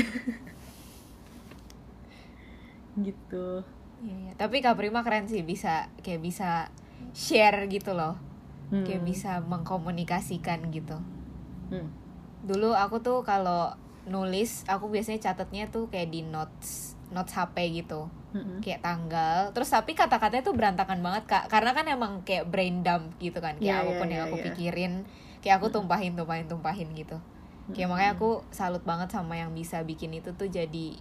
gitu. 3.06 3.66
Iya, 4.00 4.16
iya. 4.16 4.32
Tapi 4.38 4.62
Kak 4.62 4.78
Prima 4.78 5.04
keren 5.04 5.28
sih 5.28 5.44
bisa 5.44 5.92
kayak 6.00 6.22
bisa 6.24 6.70
share 7.12 7.68
gitu 7.68 7.92
loh. 7.92 8.16
Kayak 8.70 9.02
Hmm. 9.02 9.08
bisa 9.08 9.32
mengkomunikasikan 9.46 10.70
gitu. 10.74 10.98
Hmm. 11.70 11.90
Dulu 12.42 12.74
aku 12.74 12.98
tuh 12.98 13.22
kalau 13.22 13.74
nulis, 14.06 14.62
aku 14.66 14.86
biasanya 14.90 15.18
catatnya 15.30 15.66
tuh 15.70 15.90
kayak 15.90 16.10
di 16.10 16.22
notes 16.22 16.94
notes 17.10 17.34
HP 17.34 17.82
gitu. 17.82 18.10
Mm-mm. 18.34 18.58
Kayak 18.58 18.82
tanggal. 18.82 19.54
Terus 19.54 19.70
tapi 19.70 19.94
kata-katanya 19.94 20.42
tuh 20.42 20.54
berantakan 20.58 20.98
banget, 21.00 21.24
Kak. 21.30 21.44
Karena 21.46 21.70
kan 21.70 21.86
emang 21.86 22.26
kayak 22.26 22.50
brain 22.50 22.82
dump 22.82 23.14
gitu 23.22 23.38
kan. 23.38 23.54
Kayak 23.62 23.82
Iya, 23.82 23.82
apa 23.86 23.92
pun 24.02 24.08
iya, 24.10 24.14
yang 24.14 24.22
iya, 24.22 24.28
aku 24.28 24.36
iya. 24.36 24.44
pikirin, 24.50 24.92
kayak 25.42 25.54
aku 25.62 25.66
tumpahin, 25.70 26.12
tumpahin, 26.18 26.46
tumpahin 26.50 26.90
gitu. 26.98 27.18
Kayak 27.70 27.88
makanya 27.90 28.12
aku 28.14 28.30
salut 28.54 28.82
banget 28.86 29.10
sama 29.10 29.38
yang 29.38 29.50
bisa 29.50 29.82
bikin 29.82 30.14
itu 30.14 30.30
tuh 30.34 30.46
jadi 30.46 30.98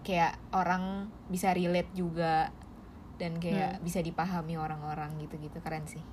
kayak 0.00 0.40
orang 0.56 1.12
bisa 1.28 1.52
relate 1.52 1.92
juga 1.92 2.48
dan 3.20 3.32
kayak 3.44 3.72
bisa 3.86 4.00
dipahami 4.08 4.54
orang-orang 4.64 5.10
gitu-gitu 5.22 5.58
keren 5.64 5.84
sih. 5.92 6.04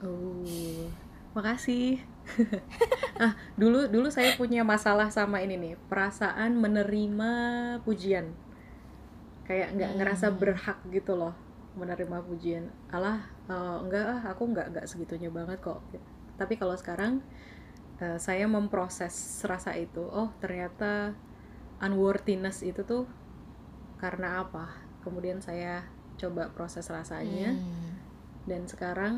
Oh, 0.00 0.88
makasih. 1.36 2.00
ah, 3.24 3.32
dulu 3.60 3.86
dulu 3.94 4.08
saya 4.12 4.30
punya 4.40 4.62
masalah 4.72 5.08
sama 5.12 5.38
ini 5.44 5.54
nih, 5.60 5.74
perasaan 5.90 6.56
menerima 6.56 7.32
pujian. 7.84 8.26
Kayak 9.46 9.68
nggak 9.76 9.92
ngerasa 9.98 10.26
Hmm. 10.28 10.38
berhak 10.40 10.78
gitu 10.94 11.12
loh 11.18 11.34
menerima 11.78 12.18
pujian. 12.26 12.64
Alah, 12.90 13.18
eh, 13.50 13.76
enggak 13.82 14.04
ah, 14.06 14.22
aku 14.34 14.42
nggak 14.52 14.66
nggak 14.74 14.86
segitunya 14.90 15.30
banget 15.32 15.58
kok. 15.62 15.80
Tapi 16.38 16.54
kalau 16.60 16.74
sekarang 16.78 17.22
eh, 18.02 18.18
saya 18.20 18.46
memproses 18.50 19.14
rasa 19.46 19.72
itu. 19.78 20.02
Oh, 20.04 20.30
ternyata 20.42 21.14
unworthiness 21.82 22.62
itu 22.66 22.82
tuh 22.86 23.04
karena 24.00 24.42
apa 24.44 24.64
kemudian 25.04 25.40
saya 25.44 25.84
coba 26.20 26.52
proses 26.52 26.84
rasanya 26.86 27.56
Hmm. 27.56 27.96
dan 28.44 28.68
sekarang 28.68 29.14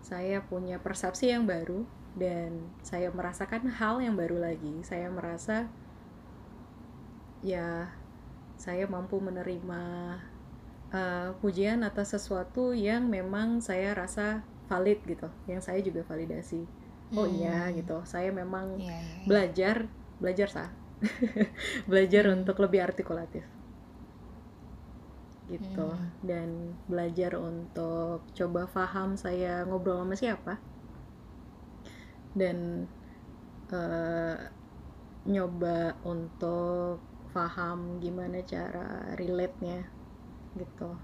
saya 0.00 0.40
punya 0.40 0.80
persepsi 0.80 1.28
yang 1.28 1.44
baru 1.44 1.84
dan 2.16 2.50
saya 2.80 3.12
merasakan 3.12 3.68
hal 3.68 4.00
yang 4.00 4.16
baru 4.16 4.40
lagi 4.40 4.80
saya 4.82 5.12
merasa 5.12 5.68
ya 7.44 7.86
saya 8.58 8.90
mampu 8.90 9.22
menerima 9.22 9.82
uh, 10.90 11.30
pujian 11.38 11.86
atas 11.86 12.16
sesuatu 12.16 12.74
yang 12.74 13.06
memang 13.06 13.62
saya 13.62 13.94
rasa 13.94 14.42
valid 14.66 14.98
gitu 15.06 15.28
yang 15.46 15.62
saya 15.62 15.78
juga 15.78 16.02
validasi 16.02 16.66
oh 17.14 17.24
iya 17.24 17.70
Hmm. 17.70 17.74
gitu 17.78 17.96
saya 18.04 18.28
memang 18.34 18.76
Iya, 18.76 18.90
iya, 18.90 18.98
iya. 18.98 19.24
belajar 19.28 19.76
belajar 20.18 20.48
sah 20.50 20.70
belajar 21.90 22.26
Hmm. 22.26 22.42
untuk 22.42 22.58
lebih 22.58 22.82
artikulatif 22.82 23.46
gitu. 25.48 25.88
Hmm. 25.88 26.12
dan 26.20 26.76
belajar 26.86 27.36
untuk 27.40 28.24
coba 28.36 28.68
paham 28.68 29.16
saya 29.16 29.64
ngobrol 29.64 30.04
sama 30.04 30.14
siapa. 30.14 30.54
Dan 32.36 32.86
eh, 33.72 34.36
nyoba 35.28 35.96
untuk 36.04 37.00
paham 37.32 38.00
gimana 38.00 38.40
cara 38.44 39.16
relate-nya 39.16 39.84
gitu. 40.56 40.96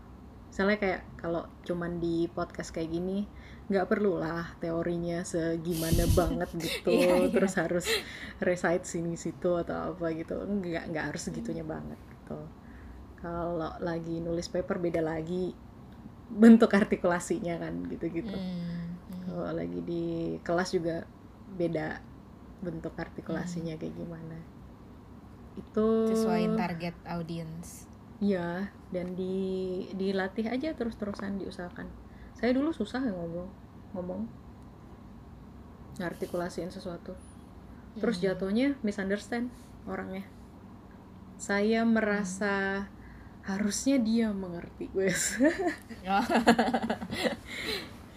Misalnya 0.48 0.78
kayak 0.78 1.02
kalau 1.18 1.44
cuman 1.66 1.98
di 1.98 2.30
podcast 2.30 2.70
kayak 2.70 2.94
gini 2.94 3.26
nggak 3.64 3.88
perlu 3.88 4.20
lah 4.20 4.54
teorinya 4.60 5.24
segimana 5.24 6.04
banget 6.18 6.50
gitu. 6.60 6.92
Iya, 6.92 7.26
iya. 7.26 7.32
terus 7.32 7.54
harus 7.56 7.86
recite 8.40 8.84
sini 8.84 9.16
situ 9.16 9.56
atau 9.56 9.96
apa 9.96 10.12
gitu. 10.12 10.36
Nggak 10.44 10.84
nggak 10.92 11.04
harus 11.12 11.22
segitunya 11.26 11.64
banget 11.64 11.98
gitu 12.12 12.63
kalau 13.24 13.72
lagi 13.80 14.20
nulis 14.20 14.52
paper 14.52 14.76
beda 14.76 15.00
lagi 15.00 15.56
bentuk 16.28 16.68
artikulasinya 16.68 17.56
kan 17.56 17.88
gitu-gitu 17.88 18.36
Hmm, 18.36 19.00
hmm. 19.08 19.22
kalau 19.32 19.52
lagi 19.56 19.80
di 19.80 20.04
kelas 20.44 20.76
juga 20.76 21.08
beda 21.56 22.04
bentuk 22.60 22.92
artikulasinya 22.92 23.80
kayak 23.80 23.96
gimana 23.96 24.36
itu 25.56 25.86
sesuaiin 26.12 26.52
target 26.60 26.92
audience 27.08 27.88
Iya, 28.22 28.70
dan 28.94 29.18
di 29.18 29.34
dilatih 29.90 30.46
aja 30.48 30.70
terus-terusan 30.72 31.34
diusahakan. 31.42 31.90
Saya 32.38 32.54
dulu 32.54 32.70
susah 32.70 33.02
ya 33.02 33.10
ngomong, 33.10 33.50
ngomong, 33.90 34.22
ngartikulasiin 35.98 36.70
sesuatu. 36.70 37.12
Terus 37.98 38.16
Hmm. 38.22 38.24
jatuhnya 38.24 38.66
misunderstand 38.86 39.50
orangnya. 39.84 40.24
Saya 41.36 41.82
merasa 41.82 42.86
harusnya 43.44 44.00
dia 44.00 44.32
mengerti, 44.32 44.88
wes. 44.96 45.38
Oh. 46.04 46.24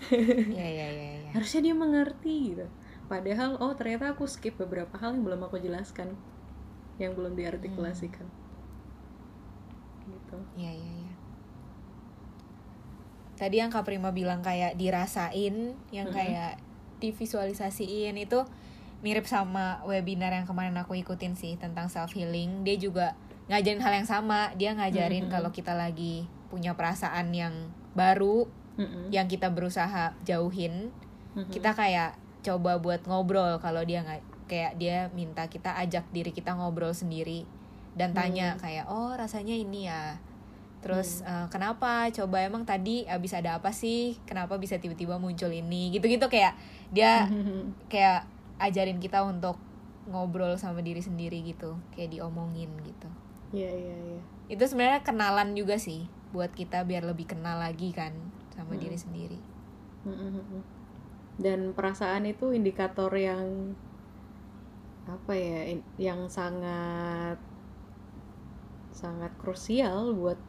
Iya 0.08 0.68
iya 0.68 0.88
iya 0.88 1.08
iya. 1.20 1.32
harusnya 1.36 1.68
dia 1.68 1.76
mengerti 1.76 2.56
gitu. 2.56 2.66
Padahal 3.12 3.60
oh 3.60 3.76
ternyata 3.76 4.16
aku 4.16 4.24
skip 4.24 4.56
beberapa 4.56 4.96
hal 5.00 5.20
yang 5.20 5.24
belum 5.28 5.42
aku 5.48 5.60
jelaskan, 5.60 6.16
yang 6.96 7.12
belum 7.12 7.36
diartikulasikan. 7.36 8.24
Gitu. 10.08 10.38
Iya 10.56 10.72
iya 10.72 10.94
iya. 11.04 11.14
Tadi 13.36 13.56
yang 13.60 13.68
Kak 13.68 13.84
Prima 13.84 14.16
bilang 14.16 14.40
kayak 14.40 14.80
dirasain, 14.80 15.76
yang 15.92 16.08
kayak 16.10 16.58
divisualisasiin 17.04 18.16
itu 18.18 18.48
mirip 19.06 19.30
sama 19.30 19.84
webinar 19.86 20.34
yang 20.34 20.50
kemarin 20.50 20.74
aku 20.80 20.98
ikutin 20.98 21.38
sih 21.38 21.60
tentang 21.60 21.92
self 21.92 22.16
healing. 22.16 22.64
Dia 22.64 22.80
juga 22.80 23.14
ngajarin 23.48 23.80
hal 23.80 23.94
yang 23.96 24.08
sama. 24.08 24.52
Dia 24.56 24.72
ngajarin 24.74 25.28
Mhm. 25.28 25.32
kalau 25.32 25.50
kita 25.50 25.72
lagi 25.72 26.28
punya 26.48 26.74
perasaan 26.74 27.32
yang 27.32 27.54
baru 27.92 28.48
Mm-mm. 28.78 29.10
yang 29.10 29.26
kita 29.26 29.50
berusaha 29.50 30.14
jauhin, 30.22 30.94
Mhm. 31.34 31.50
kita 31.50 31.74
kayak 31.74 32.16
coba 32.40 32.78
buat 32.78 33.04
ngobrol 33.04 33.58
kalau 33.58 33.82
dia 33.82 34.00
nggak 34.02 34.22
kayak 34.48 34.80
dia 34.80 34.98
minta 35.12 35.44
kita 35.46 35.76
ajak 35.76 36.08
diri 36.10 36.32
kita 36.32 36.56
ngobrol 36.56 36.96
sendiri 36.96 37.44
dan 38.00 38.16
tanya 38.16 38.56
Hmm. 38.56 38.60
kayak 38.62 38.86
oh 38.88 39.12
rasanya 39.12 39.52
ini 39.52 39.90
ya 39.90 40.16
terus 40.80 41.20
eh, 41.22 41.48
kenapa 41.50 42.08
coba 42.14 42.40
emang 42.40 42.64
tadi 42.64 43.04
abis 43.04 43.36
ada 43.36 43.60
apa 43.60 43.76
sih 43.76 44.16
kenapa 44.24 44.56
bisa 44.56 44.80
tiba-tiba 44.80 45.20
muncul 45.20 45.52
ini 45.52 45.92
gitu-gitu 45.92 46.32
kayak 46.32 46.56
dia 46.94 47.28
kayak 47.92 48.24
ajarin 48.56 49.02
kita 49.02 49.20
untuk 49.20 49.60
ngobrol 50.08 50.56
sama 50.56 50.80
diri 50.80 51.04
sendiri 51.04 51.44
gitu 51.44 51.76
kayak 51.92 52.16
diomongin 52.16 52.72
gitu 52.88 53.10
Iya 53.56 53.72
iya 53.72 53.96
iya. 54.12 54.22
itu 54.48 54.64
sebenarnya 54.64 55.02
kenalan 55.04 55.56
juga 55.56 55.76
sih 55.80 56.08
buat 56.36 56.52
kita 56.52 56.84
biar 56.84 57.04
lebih 57.08 57.28
kenal 57.32 57.60
lagi 57.60 57.92
kan 57.96 58.12
sama 58.56 58.76
Hmm. 58.76 58.82
diri 58.84 58.98
sendiri 59.00 59.40
Mm-mm. 60.08 60.64
Dan 61.38 61.72
perasaan 61.78 62.26
itu 62.26 62.50
indikator 62.52 63.12
yang 63.14 63.76
apa 65.08 65.34
ya, 65.36 65.62
yang 66.02 66.28
sangat 66.28 67.38
sangat 68.92 69.32
krusial 69.40 70.12
buat 70.18 70.40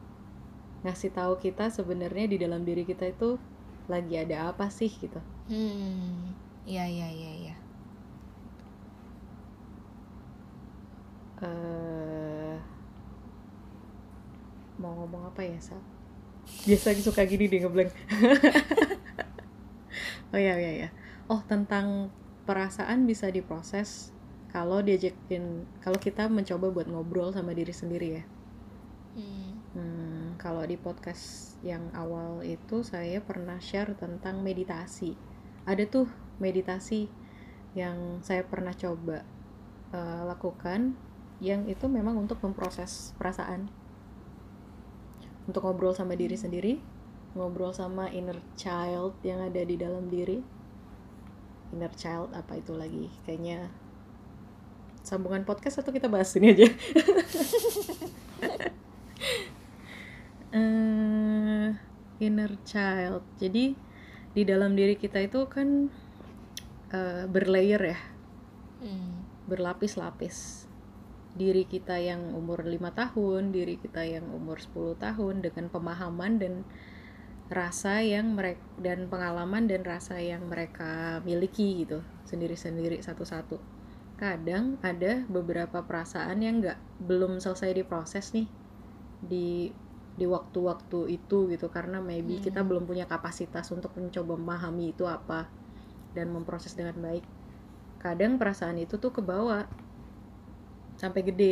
ngasih 0.83 1.11
tahu 1.13 1.37
kita 1.39 1.69
sebenarnya 1.69 2.25
di 2.31 2.37
dalam 2.39 2.63
diri 2.65 2.83
kita 2.87 3.05
itu 3.07 3.37
lagi 3.91 4.15
ada 4.17 4.49
apa 4.51 4.67
sih 4.71 4.89
gitu. 4.89 5.19
hmm 5.49 6.33
iya 6.69 6.85
iya 6.85 7.07
iya 7.09 7.31
iya 7.45 7.55
eh 11.41 12.08
mau 14.79 14.95
ngomong 14.95 15.29
apa 15.29 15.43
ya 15.45 15.59
sa 15.59 15.77
biasa 16.65 16.97
suka 17.03 17.27
gini 17.27 17.45
deh 17.51 17.61
ngeblank 17.61 17.91
oh 20.33 20.39
ya 20.39 20.55
ya 20.57 20.71
ya 20.87 20.89
oh 21.29 21.43
tentang 21.45 22.09
perasaan 22.47 23.05
bisa 23.05 23.29
diproses 23.29 24.15
kalau 24.49 24.81
diajakin 24.81 25.67
kalau 25.83 25.99
kita 26.01 26.25
mencoba 26.25 26.73
buat 26.73 26.87
ngobrol 26.89 27.29
sama 27.35 27.53
diri 27.53 27.75
sendiri 27.75 28.09
ya 28.17 28.23
Hmm. 29.19 29.51
Hmm, 29.73 30.25
kalau 30.37 30.63
di 30.65 30.77
podcast 30.77 31.53
yang 31.65 31.91
awal 31.91 32.41
itu 32.45 32.81
saya 32.85 33.21
pernah 33.21 33.57
share 33.59 33.93
tentang 33.97 34.41
meditasi. 34.41 35.17
Ada 35.65 35.85
tuh 35.89 36.07
meditasi 36.41 37.09
yang 37.77 38.23
saya 38.25 38.45
pernah 38.45 38.73
coba 38.73 39.25
eh, 39.93 40.21
lakukan 40.25 40.93
yang 41.43 41.65
itu 41.69 41.85
memang 41.89 42.17
untuk 42.17 42.41
memproses 42.41 43.13
perasaan. 43.17 43.69
Untuk 45.49 45.65
ngobrol 45.65 45.97
sama 45.97 46.13
diri 46.13 46.37
sendiri, 46.37 46.77
ngobrol 47.33 47.73
sama 47.73 48.05
inner 48.13 48.37
child 48.53 49.17
yang 49.25 49.41
ada 49.41 49.61
di 49.65 49.75
dalam 49.81 50.05
diri. 50.13 50.37
Inner 51.73 51.93
child 51.97 52.29
apa 52.37 52.61
itu 52.61 52.73
lagi? 52.77 53.09
Kayaknya 53.25 53.69
sambungan 55.01 55.41
podcast 55.49 55.81
atau 55.81 55.89
kita 55.89 56.05
bahas 56.05 56.29
ini 56.37 56.53
aja? 56.53 56.69
eh 60.53 61.69
inner 62.21 62.51
child. 62.65 63.23
Jadi 63.41 63.73
di 64.29 64.43
dalam 64.45 64.77
diri 64.77 64.93
kita 64.93 65.17
itu 65.23 65.49
kan 65.49 65.89
eh, 66.93 67.25
berlayer 67.25 67.81
ya, 67.81 67.99
Hmm. 68.79 69.25
berlapis-lapis. 69.49 70.68
Diri 71.35 71.63
kita 71.69 71.95
yang 72.01 72.33
umur 72.35 72.65
lima 72.65 72.89
tahun, 72.91 73.53
diri 73.53 73.77
kita 73.79 74.01
yang 74.03 74.25
umur 74.33 74.57
10 74.59 74.97
tahun 74.97 75.45
dengan 75.45 75.69
pemahaman 75.69 76.41
dan 76.41 76.53
rasa 77.49 78.05
yang 78.05 78.37
mereka 78.37 78.61
dan 78.77 79.09
pengalaman 79.09 79.65
dan 79.65 79.81
rasa 79.81 80.21
yang 80.21 80.45
mereka 80.49 81.21
miliki 81.25 81.85
gitu 81.85 82.05
sendiri-sendiri 82.29 83.01
satu-satu. 83.01 83.57
Kadang 84.19 84.77
ada 84.83 85.23
beberapa 85.31 85.81
perasaan 85.81 86.43
yang 86.43 86.59
nggak 86.61 86.77
belum 87.01 87.39
selesai 87.39 87.71
diproses 87.73 88.35
nih 88.35 88.47
di 89.23 89.71
di 90.19 90.25
waktu-waktu 90.27 91.15
itu 91.15 91.47
gitu 91.47 91.67
karena 91.71 92.03
maybe 92.03 92.35
Hmm. 92.37 92.43
kita 92.43 92.61
belum 92.67 92.83
punya 92.83 93.07
kapasitas 93.07 93.71
untuk 93.71 93.95
mencoba 93.95 94.35
memahami 94.35 94.91
itu 94.91 95.07
apa 95.07 95.47
dan 96.11 96.27
memproses 96.35 96.75
dengan 96.75 96.99
baik. 96.99 97.23
Kadang 97.99 98.35
perasaan 98.39 98.77
itu 98.79 98.99
tuh 98.99 99.11
kebawa 99.15 99.67
sampai 101.01 101.21
gede. 101.29 101.45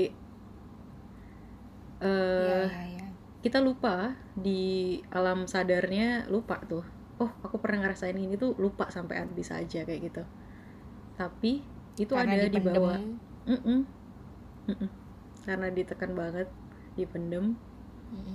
Eh 2.08 2.66
iya 2.66 2.84
iya. 2.90 3.18
kita 3.44 3.60
lupa 3.68 4.14
di 4.46 4.62
alam 5.18 5.40
sadarnya 5.54 6.28
lupa 6.34 6.56
tuh. 6.72 6.84
Oh, 7.24 7.32
aku 7.46 7.58
pernah 7.64 7.80
ngerasain 7.86 8.18
ini 8.26 8.36
tuh 8.44 8.52
lupa 8.64 8.86
sampai 8.96 9.16
bisa 9.40 9.54
aja 9.62 9.80
kayak 9.88 10.02
gitu. 10.10 10.24
Tapi 11.20 11.52
itu 12.04 12.14
Karena 12.14 12.32
ada 12.34 12.48
di 12.54 12.60
dipendem. 12.60 12.68
bawah. 12.68 13.00
Mm-mm. 13.48 13.80
Mm-mm. 14.70 14.90
Karena 15.46 15.68
ditekan 15.78 16.12
banget, 16.22 16.48
dipendem, 16.98 17.46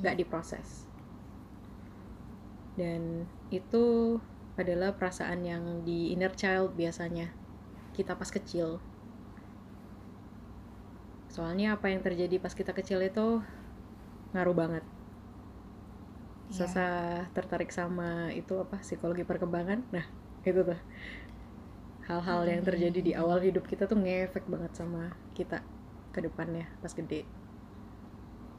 nggak 0.02 0.16
diproses. 0.20 0.68
Dan 2.78 3.28
itu 3.52 3.84
adalah 4.60 4.92
perasaan 4.98 5.40
yang 5.50 5.64
di 5.88 6.12
inner 6.14 6.32
child 6.40 6.76
biasanya 6.80 7.26
kita 7.96 8.12
pas 8.20 8.30
kecil. 8.36 8.68
Soalnya 11.32 11.80
apa 11.80 11.88
yang 11.88 12.04
terjadi 12.04 12.36
pas 12.36 12.52
kita 12.52 12.76
kecil 12.76 13.00
itu 13.00 13.40
ngaruh 14.36 14.56
banget. 14.56 14.84
Iya. 16.52 16.68
Sasa 16.68 16.86
tertarik 17.32 17.72
sama 17.72 18.28
itu 18.36 18.60
apa 18.60 18.76
psikologi 18.84 19.24
perkembangan. 19.24 19.80
Nah 19.88 20.04
itu 20.44 20.60
tuh. 20.60 20.80
Hal-hal 22.02 22.44
yang 22.44 22.62
terjadi 22.66 23.00
di 23.00 23.12
awal 23.16 23.40
hidup 23.40 23.64
kita 23.64 23.88
tuh 23.88 23.96
ngefek 23.96 24.44
banget 24.50 24.74
sama 24.76 25.16
kita 25.32 25.64
ke 26.12 26.20
depannya 26.20 26.68
pas 26.84 26.92
gede. 26.92 27.24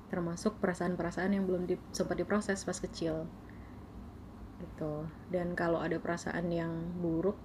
Termasuk 0.10 0.58
perasaan-perasaan 0.58 1.38
yang 1.38 1.46
belum 1.46 1.70
di, 1.70 1.76
sempat 1.94 2.18
diproses 2.18 2.66
pas 2.66 2.80
kecil. 2.80 3.30
Gitu. 4.58 4.94
Dan 5.30 5.54
kalau 5.54 5.78
ada 5.78 6.02
perasaan 6.02 6.50
yang 6.50 6.74
buruk 6.98 7.38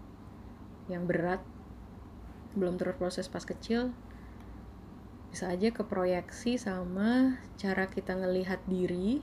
yang 0.88 1.04
berat 1.04 1.44
belum 2.56 2.80
terproses 2.80 3.28
pas 3.28 3.44
kecil 3.44 3.92
bisa 5.28 5.52
aja 5.52 5.68
keproyeksi 5.68 6.56
sama 6.56 7.36
cara 7.60 7.86
kita 7.88 8.16
ngelihat 8.16 8.64
diri 8.64 9.20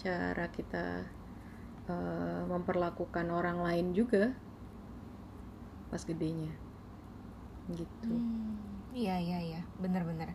cara 0.00 0.48
kita 0.52 1.04
eh, 1.88 2.42
memperlakukan 2.48 3.26
orang 3.28 3.60
lain 3.60 3.92
juga 3.92 4.32
pas 5.92 6.02
gedenya. 6.02 6.52
Gitu. 7.70 8.06
Hmm, 8.06 8.58
iya 8.94 9.18
iya 9.18 9.38
iya. 9.42 9.60
Bener-bener 9.80 10.32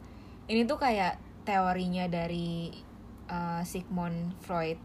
ini 0.52 0.68
tuh 0.68 0.78
kayak 0.82 1.16
teorinya 1.48 2.06
dari 2.12 2.70
uh, 3.32 3.64
Sigmund 3.64 4.36
Freud 4.44 4.78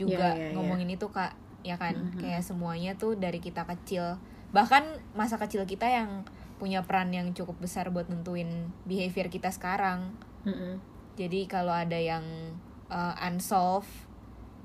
juga 0.00 0.32
Iya, 0.34 0.38
iya, 0.38 0.46
iya. 0.50 0.54
ngomongin 0.56 0.88
itu 0.94 1.06
kak. 1.12 1.36
Ya 1.62 1.78
kan? 1.78 1.94
Mhm. 1.94 2.18
kayak 2.18 2.42
semuanya 2.42 2.98
tuh 2.98 3.14
dari 3.14 3.38
kita 3.38 3.62
kecil. 3.68 4.18
Bahkan 4.50 5.14
masa 5.14 5.38
kecil 5.38 5.62
kita 5.62 5.86
yang 5.86 6.26
punya 6.62 6.86
peran 6.86 7.10
yang 7.10 7.34
cukup 7.34 7.58
besar 7.58 7.90
buat 7.90 8.06
nentuin 8.06 8.70
behavior 8.86 9.26
kita 9.26 9.50
sekarang. 9.50 10.14
Mm-mm. 10.42 10.78
jadi 11.14 11.46
kalau 11.46 11.70
ada 11.70 11.94
yang 11.94 12.22
uh, 12.90 13.14
unsolved 13.22 13.90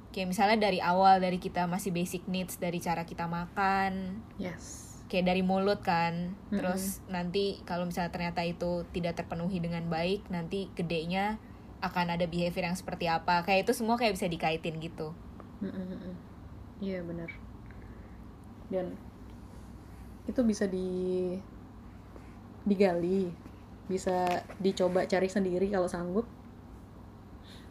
kayak 0.10 0.34
misalnya 0.34 0.58
dari 0.58 0.82
awal 0.82 1.22
dari 1.22 1.38
kita 1.38 1.70
masih 1.70 1.94
basic 1.94 2.26
needs 2.26 2.58
dari 2.58 2.82
cara 2.82 3.06
kita 3.06 3.30
makan 3.30 4.26
yes. 4.42 4.98
kayak 5.06 5.30
dari 5.30 5.46
mulut 5.46 5.86
kan 5.86 6.34
Mm-mm. 6.34 6.58
terus 6.58 7.06
nanti 7.14 7.62
kalau 7.62 7.86
misalnya 7.86 8.10
ternyata 8.10 8.42
itu 8.42 8.90
tidak 8.90 9.22
terpenuhi 9.22 9.62
dengan 9.62 9.86
baik 9.86 10.26
nanti 10.34 10.74
gedenya 10.74 11.38
akan 11.78 12.18
ada 12.18 12.26
behavior 12.26 12.74
yang 12.74 12.74
seperti 12.74 13.06
apa. 13.06 13.46
Kayak 13.46 13.70
itu 13.70 13.78
semua 13.78 14.02
kayak 14.02 14.18
bisa 14.18 14.26
dikaitin 14.26 14.82
gitu. 14.82 15.14
Iya 16.82 17.06
benar 17.06 17.30
dan 18.68 18.96
itu 20.28 20.42
bisa 20.44 20.68
di 20.68 20.90
digali 22.70 23.32
bisa 23.92 24.18
dicoba 24.60 25.08
cari 25.12 25.30
sendiri 25.32 25.68
kalau 25.72 25.88
sanggup 25.88 26.28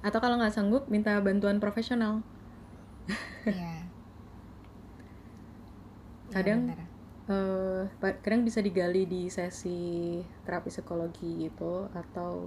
atau 0.07 0.19
kalau 0.23 0.37
nggak 0.41 0.55
sanggup 0.57 0.83
minta 0.93 1.13
bantuan 1.27 1.59
profesional. 1.65 2.15
Iya, 3.47 3.89
Kadang 6.35 6.61
bener. 6.67 6.79
eh 7.27 7.83
pa- 8.01 8.19
kadang 8.23 8.43
bisa 8.47 8.63
digali 8.63 9.03
di 9.15 9.23
sesi 9.37 9.81
terapi 10.47 10.71
psikologi 10.71 11.31
gitu 11.51 11.91
atau 11.91 12.47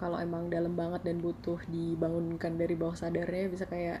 kalau 0.00 0.18
emang 0.26 0.44
dalam 0.54 0.74
banget 0.74 1.02
dan 1.06 1.16
butuh 1.22 1.60
dibangunkan 1.70 2.52
dari 2.58 2.74
bawah 2.74 2.96
sadarnya 2.98 3.46
bisa 3.54 3.66
kayak 3.70 4.00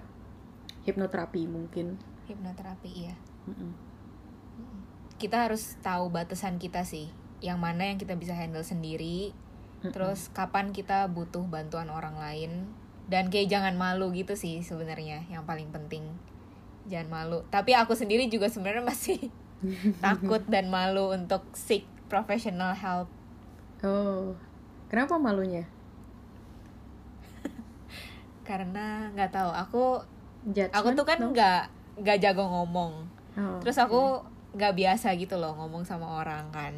hipnoterapi 0.86 1.42
mungkin 1.56 1.86
hipnoterapi 2.28 2.90
iya 3.06 3.14
Mm-mm. 3.46 3.72
kita 5.20 5.36
harus 5.48 5.76
tahu 5.84 6.08
batasan 6.16 6.56
kita 6.62 6.82
sih 6.92 7.06
yang 7.40 7.56
mana 7.60 7.88
yang 7.88 7.98
kita 8.00 8.16
bisa 8.16 8.36
handle 8.36 8.64
sendiri 8.64 9.32
terus 9.80 10.28
kapan 10.36 10.76
kita 10.76 11.08
butuh 11.08 11.40
bantuan 11.48 11.88
orang 11.88 12.20
lain. 12.20 12.68
Dan 13.10 13.26
kayak 13.26 13.50
jangan 13.50 13.74
malu 13.74 14.12
gitu 14.14 14.38
sih 14.38 14.62
sebenarnya 14.62 15.26
yang 15.32 15.42
paling 15.48 15.72
penting. 15.74 16.04
Jangan 16.86 17.08
malu. 17.10 17.38
Tapi 17.48 17.74
aku 17.74 17.96
sendiri 17.96 18.28
juga 18.30 18.46
sebenarnya 18.52 18.84
masih 18.84 19.32
takut 20.04 20.44
dan 20.46 20.68
malu 20.68 21.10
untuk 21.10 21.42
seek 21.56 21.88
professional 22.12 22.76
help. 22.76 23.08
Oh 23.80 24.36
kenapa 24.92 25.16
malunya? 25.16 25.64
Karena 28.48 29.08
nggak 29.16 29.32
tahu 29.32 29.50
aku 29.50 29.84
Judgment, 30.40 30.72
aku 30.72 30.88
tuh 30.96 31.06
kan 31.08 31.18
no? 31.20 31.32
nggak 31.32 31.62
nggak 32.04 32.18
jago 32.20 32.44
ngomong. 32.44 32.92
Oh, 33.38 33.58
terus 33.62 33.78
aku 33.80 34.20
nggak 34.54 34.74
biasa 34.74 35.14
gitu 35.14 35.38
loh 35.38 35.54
ngomong 35.54 35.86
sama 35.86 36.18
orang 36.18 36.50
kan 36.50 36.74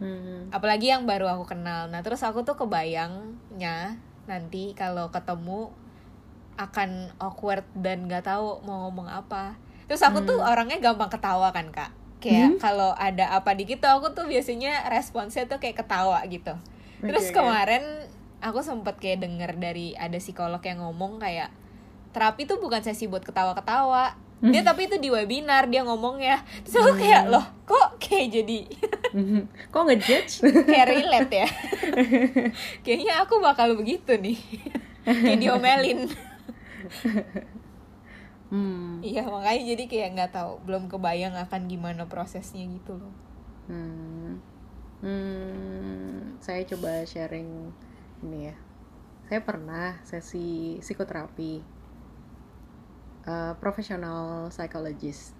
Hmm. 0.00 0.48
apalagi 0.48 0.88
yang 0.88 1.04
baru 1.04 1.28
aku 1.28 1.52
kenal. 1.52 1.92
Nah 1.92 2.00
terus 2.00 2.24
aku 2.24 2.40
tuh 2.40 2.56
kebayangnya 2.56 4.00
nanti 4.24 4.72
kalau 4.72 5.12
ketemu 5.12 5.68
akan 6.56 7.12
awkward 7.20 7.64
dan 7.76 8.08
nggak 8.08 8.24
tahu 8.24 8.64
mau 8.64 8.88
ngomong 8.88 9.12
apa. 9.12 9.60
Terus 9.88 10.00
aku 10.00 10.24
tuh 10.24 10.40
orangnya 10.40 10.80
gampang 10.80 11.12
ketawa 11.12 11.52
kan 11.52 11.68
kak. 11.68 11.92
Kayak 12.20 12.60
kalau 12.64 12.92
ada 12.96 13.32
apa 13.32 13.56
dikit 13.56 13.80
tuh 13.80 13.90
aku 13.90 14.12
tuh 14.12 14.28
biasanya 14.28 14.88
responsnya 14.92 15.48
tuh 15.48 15.56
kayak 15.60 15.84
ketawa 15.84 16.20
gitu. 16.28 16.52
Terus 17.00 17.32
oke. 17.32 17.40
kemarin 17.40 17.84
aku 18.40 18.60
sempet 18.60 18.96
kayak 19.00 19.24
denger 19.24 19.56
dari 19.56 19.96
ada 19.96 20.16
psikolog 20.16 20.60
yang 20.64 20.84
ngomong 20.84 21.20
kayak 21.20 21.52
terapi 22.12 22.44
tuh 22.44 22.60
bukan 22.60 22.84
sesi 22.84 23.08
buat 23.08 23.24
ketawa-ketawa. 23.24 24.16
Dia 24.40 24.64
tapi 24.64 24.88
itu 24.88 24.96
di 24.96 25.12
webinar 25.12 25.68
dia 25.68 25.84
ngomongnya. 25.84 26.40
Terus 26.64 26.76
aku 26.80 26.92
kayak 27.00 27.28
loh 27.28 27.44
kok 27.68 28.00
kayak 28.00 28.40
jadi 28.40 28.68
kok 29.72 29.82
ngejudge 29.86 30.34
kayak 30.66 30.88
relate 30.90 31.32
ya 31.44 31.48
kayaknya 32.84 33.14
aku 33.22 33.42
bakal 33.42 33.74
begitu 33.74 34.16
nih 34.16 34.38
kayak 35.24 35.38
diomelin 35.40 36.06
hmm. 38.50 39.00
iya 39.02 39.26
makanya 39.26 39.62
jadi 39.74 39.84
kayak 39.86 40.08
nggak 40.16 40.32
tahu 40.34 40.62
belum 40.66 40.90
kebayang 40.90 41.34
akan 41.34 41.66
gimana 41.66 42.06
prosesnya 42.06 42.66
gitu 42.66 42.98
loh 42.98 43.14
Hmm. 43.70 44.42
Hmm, 44.98 46.34
saya 46.42 46.66
coba 46.66 47.06
sharing 47.06 47.70
ini 48.26 48.50
ya. 48.50 48.56
Saya 49.30 49.46
pernah 49.46 50.02
sesi 50.02 50.74
psikoterapi 50.82 51.62
eh, 53.30 53.52
profesional 53.62 54.50
psychologist. 54.50 55.38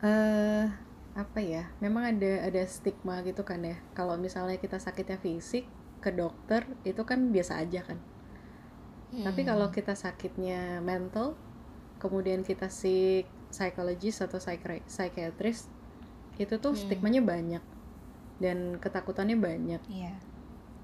Eh 0.00 0.66
apa 1.14 1.38
ya? 1.38 1.70
Memang 1.78 2.10
ada 2.10 2.32
ada 2.50 2.62
stigma 2.66 3.22
gitu 3.22 3.46
kan 3.46 3.62
ya. 3.62 3.78
Kalau 3.94 4.18
misalnya 4.18 4.58
kita 4.58 4.82
sakitnya 4.82 5.18
fisik 5.22 5.64
ke 6.02 6.10
dokter 6.10 6.66
itu 6.84 7.02
kan 7.06 7.30
biasa 7.30 7.62
aja 7.62 7.80
kan. 7.86 7.98
Tapi 9.14 9.46
Hmm. 9.46 9.48
kalau 9.54 9.68
kita 9.70 9.94
sakitnya 9.94 10.82
mental, 10.82 11.38
kemudian 12.02 12.42
kita 12.42 12.66
seek 12.66 13.30
psychologist 13.54 14.26
atau 14.26 14.42
psychiatri- 14.42 14.82
psychiatrist, 14.90 15.70
itu 16.34 16.54
tuh 16.58 16.74
Hmm. 16.74 16.80
stigmanya 16.82 17.22
banyak 17.22 17.62
dan 18.42 18.78
ketakutannya 18.82 19.38
banyak. 19.38 19.82
iya 19.86 20.18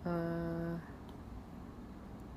Eh, 0.01 0.75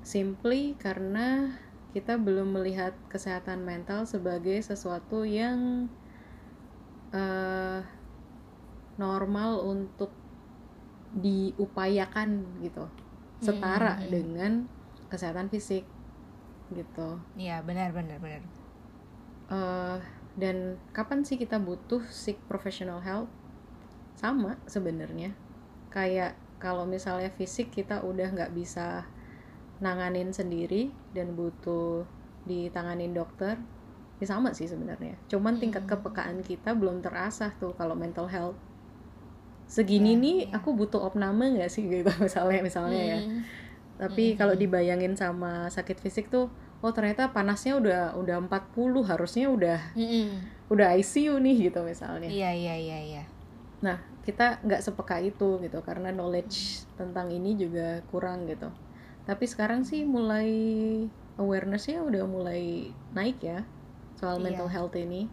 simply 0.04 0.76
karena 0.76 1.56
kita 1.96 2.20
belum 2.20 2.52
melihat 2.60 2.92
kesehatan 3.08 3.64
mental 3.64 4.04
sebagai 4.04 4.60
sesuatu 4.60 5.24
yang 5.24 5.88
eh, 7.14 7.80
normal 8.98 9.50
untuk 9.72 10.10
diupayakan 11.14 12.30
gitu, 12.64 12.84
setara 13.38 13.94
Hmm, 13.94 13.98
hmm, 13.98 14.06
hmm. 14.06 14.12
dengan 14.14 14.52
kesehatan 15.10 15.46
fisik 15.52 15.84
gitu. 16.74 17.08
iya 17.36 17.56
benar 17.62 17.92
benar 17.96 18.18
benar 18.24 18.42
Eh, 19.52 19.98
dan 20.40 20.56
kapan 20.96 21.20
sih 21.28 21.36
kita 21.42 21.56
butuh 21.60 22.02
seek 22.08 22.38
professional 22.50 23.00
help? 23.04 23.28
Sama 24.20 24.56
sebenarnya. 24.66 25.30
Kayak 25.94 26.32
kalau 26.62 26.84
misalnya 26.88 27.30
fisik 27.38 27.68
kita 27.76 28.00
udah 28.02 28.28
nggak 28.34 28.52
bisa 28.56 29.04
nanganin 29.84 30.30
sendiri 30.32 30.82
dan 31.16 31.36
butuh 31.38 32.06
ditanganin 32.48 33.12
dokter, 33.12 33.60
ya 34.18 34.26
sama 34.26 34.54
sih 34.54 34.66
sebenarnya. 34.66 35.18
Cuman 35.26 35.58
tingkat 35.58 35.84
Hmm. 35.84 35.90
kepekaan 35.98 36.38
kita 36.40 36.72
belum 36.72 37.02
terasah 37.02 37.50
tuh 37.58 37.74
kalau 37.74 37.94
mental 37.94 38.26
health. 38.26 38.58
Segini 39.64 40.14
Iya, 40.14 40.20
nih 40.20 40.36
iya. 40.44 40.54
aku 40.54 40.76
butuh 40.76 41.00
opname 41.02 41.56
nggak 41.56 41.70
sih 41.72 41.88
gitu 41.88 42.06
misalnya 42.22 42.60
misalnya 42.62 43.02
ya. 43.02 43.18
Hmm. 43.20 43.40
Tapi 43.94 44.34
Mhm. 44.34 44.36
kalau 44.38 44.54
dibayangin 44.54 45.14
sama 45.14 45.66
sakit 45.70 45.98
fisik 45.98 46.28
tuh, 46.28 46.50
oh 46.82 46.92
ternyata 46.92 47.30
panasnya 47.30 47.78
udah 47.78 48.00
udah 48.14 48.36
40, 48.44 49.02
harusnya 49.02 49.48
udah 49.48 49.80
udah 50.68 50.88
ICU 50.94 51.38
nih 51.40 51.70
gitu 51.70 51.80
misalnya. 51.82 52.28
iya 52.28 52.50
iya 52.52 52.74
iya 52.76 52.98
iya 53.00 53.24
Nah, 53.84 54.00
kita 54.24 54.64
nggak 54.64 54.80
sepeka 54.80 55.20
itu 55.20 55.60
gitu 55.60 55.78
karena 55.84 56.08
knowledge 56.08 56.88
tentang 56.96 57.28
ini 57.28 57.52
juga 57.52 58.00
kurang 58.08 58.48
gitu. 58.48 58.72
Tapi 59.24 59.44
sekarang 59.44 59.84
sih 59.84 60.04
mulai 60.04 60.48
awarenessnya 61.36 62.00
udah 62.00 62.24
mulai 62.24 62.88
naik 63.12 63.44
ya 63.44 63.60
soal 64.24 64.40
Iya. 64.40 64.44
mental 64.48 64.68
health 64.68 64.96
ini. 64.96 65.28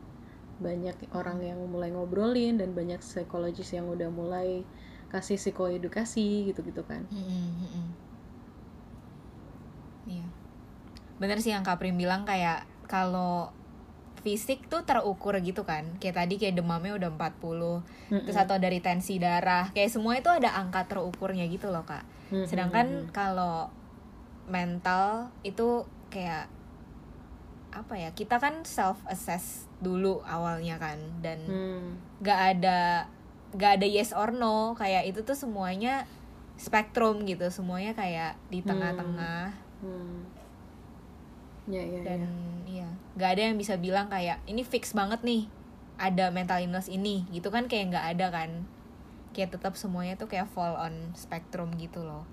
Banyak 0.60 1.16
orang 1.16 1.40
yang 1.40 1.58
mulai 1.66 1.90
ngobrolin 1.90 2.60
dan 2.60 2.76
banyak 2.76 3.00
psikologis 3.00 3.72
yang 3.72 3.88
udah 3.88 4.12
mulai 4.12 4.62
kasih 5.08 5.36
psikoedukasi 5.36 6.48
gitu-gitu 6.48 6.86
kan 6.86 7.04
Mm-mm, 7.10 7.46
mm-mm. 7.58 7.88
Iya. 10.08 10.26
Bener 11.18 11.38
sih 11.40 11.50
yang 11.50 11.62
Kaprim 11.62 11.94
bilang 11.94 12.24
kayak 12.24 12.66
kalau 12.86 13.54
fisik 14.22 14.70
tuh 14.70 14.82
terukur 14.82 15.34
gitu 15.42 15.62
kan. 15.62 15.98
Kayak 15.98 16.26
tadi 16.26 16.38
kayak 16.38 16.58
demamnya 16.58 16.94
udah 16.98 17.10
40. 17.10 17.82
Terus 18.26 18.38
atau 18.38 18.58
dari 18.58 18.82
tensi 18.82 19.18
darah. 19.18 19.70
Kayak 19.74 19.92
semua 19.94 20.14
itu 20.14 20.30
ada 20.30 20.54
angka 20.54 20.86
terukurnya 20.86 21.46
gitu 21.50 21.70
loh, 21.70 21.86
Kak. 21.86 22.06
Mm-mm, 22.30 22.46
Sedangkan 22.46 22.88
kalau 23.10 23.70
mental 24.46 25.30
itu 25.42 25.86
kayak 26.10 26.50
apa 27.72 27.96
ya? 27.96 28.10
Kita 28.12 28.38
kan 28.38 28.64
self 28.64 29.00
assess 29.08 29.66
dulu 29.80 30.22
awalnya 30.24 30.78
kan 30.78 31.00
dan 31.20 31.40
Hmm. 31.44 31.98
gak 32.22 32.60
ada 32.60 33.10
gak 33.52 33.82
ada 33.82 33.88
yes 33.88 34.14
or 34.14 34.30
no 34.30 34.78
kayak 34.78 35.10
itu 35.10 35.26
tuh 35.26 35.34
semuanya 35.34 36.06
spektrum 36.56 37.26
gitu 37.26 37.50
semuanya 37.50 37.92
kayak 37.92 38.38
di 38.48 38.62
tengah-tengah 38.62 39.50
Hmm. 39.82 40.22
Ya, 41.66 41.82
ya, 41.82 42.02
dan 42.06 42.22
ya. 42.22 42.30
iya 42.70 42.90
gak 43.16 43.30
ada 43.38 43.42
yang 43.50 43.58
bisa 43.58 43.74
bilang 43.78 44.06
kayak 44.08 44.38
ini 44.46 44.62
fix 44.62 44.94
banget 44.94 45.26
nih 45.26 45.50
ada 45.98 46.30
mental 46.30 46.62
illness 46.62 46.86
ini 46.86 47.26
gitu 47.30 47.50
kan 47.50 47.66
kayak 47.66 47.94
nggak 47.94 48.06
ada 48.18 48.28
kan 48.30 48.50
kayak 49.32 49.54
tetap 49.54 49.74
semuanya 49.74 50.18
tuh 50.18 50.26
kayak 50.26 50.50
fall 50.50 50.74
on 50.74 51.14
spektrum 51.14 51.74
gitu 51.78 52.02
loh 52.02 52.26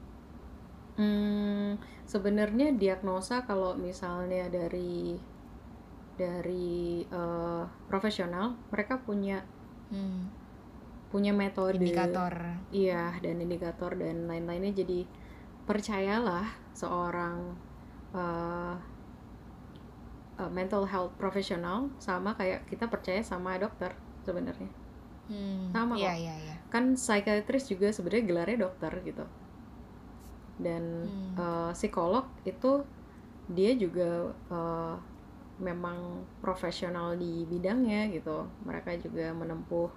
Hmm, 0.99 1.79
sebenarnya 2.13 2.69
diagnosa 2.83 3.37
kalau 3.49 3.73
misalnya 3.87 4.45
dari 4.51 5.15
dari 6.19 7.07
eh, 7.07 7.63
profesional, 7.91 8.47
mereka 8.75 8.99
punya 9.07 9.39
hmm, 9.91 10.21
punya 11.13 11.33
metode 11.33 11.81
indikator 11.81 12.33
Iya, 12.69 13.17
dan 13.25 13.41
indikator 13.41 13.97
dan 13.97 14.29
lain-lainnya. 14.29 14.73
Jadi 14.77 15.09
percayalah 15.65 16.45
seorang 16.77 17.57
uh, 18.13 18.77
uh, 20.41 20.51
mental 20.53 20.85
health 20.93 21.13
profesional 21.17 21.89
sama 21.99 22.37
kayak 22.39 22.65
kita 22.71 22.87
percaya 22.93 23.21
sama 23.25 23.57
dokter 23.57 23.93
sebenarnya. 24.27 24.69
hmm, 25.29 25.73
Sama 25.73 25.95
iya 25.97 26.13
kok. 26.13 26.17
iya 26.17 26.35
iya 26.45 26.57
Kan 26.73 26.85
psikiatris 27.01 27.65
juga 27.73 27.89
sebenarnya 27.97 28.25
gelarnya 28.29 28.59
dokter 28.69 28.93
gitu. 29.05 29.25
Dan 30.59 30.83
Hmm. 31.07 31.35
uh, 31.39 31.71
psikolog 31.73 32.27
itu 32.45 32.83
dia 33.49 33.73
juga 33.75 34.29
uh, 34.51 34.95
memang 35.59 36.23
profesional 36.39 37.15
di 37.17 37.47
bidangnya 37.47 38.11
gitu. 38.13 38.47
Mereka 38.63 38.99
juga 39.03 39.31
menempuh 39.35 39.91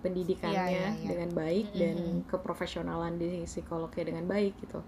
pendidikannya 0.00 0.56
Iya, 0.56 0.80
iya, 0.80 0.90
iya. 0.96 1.08
dengan 1.12 1.30
baik 1.36 1.66
Mm-mm. 1.70 1.80
dan 1.80 1.96
keprofesionalan 2.26 3.14
di 3.20 3.44
psikolognya 3.44 4.04
dengan 4.08 4.24
baik 4.26 4.56
gitu. 4.64 4.80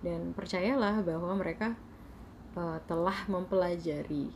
Dan 0.00 0.32
percayalah 0.32 1.04
bahwa 1.04 1.36
mereka 1.36 1.76
uh, 2.56 2.78
telah 2.88 3.28
mempelajari 3.28 4.32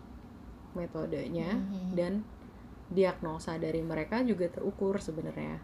metodenya 0.76 1.56
Mhm. 1.56 1.96
dan 1.96 2.12
diagnosa 2.88 3.56
dari 3.56 3.80
mereka 3.84 4.20
juga 4.22 4.48
terukur 4.48 5.00
sebenarnya. 5.00 5.60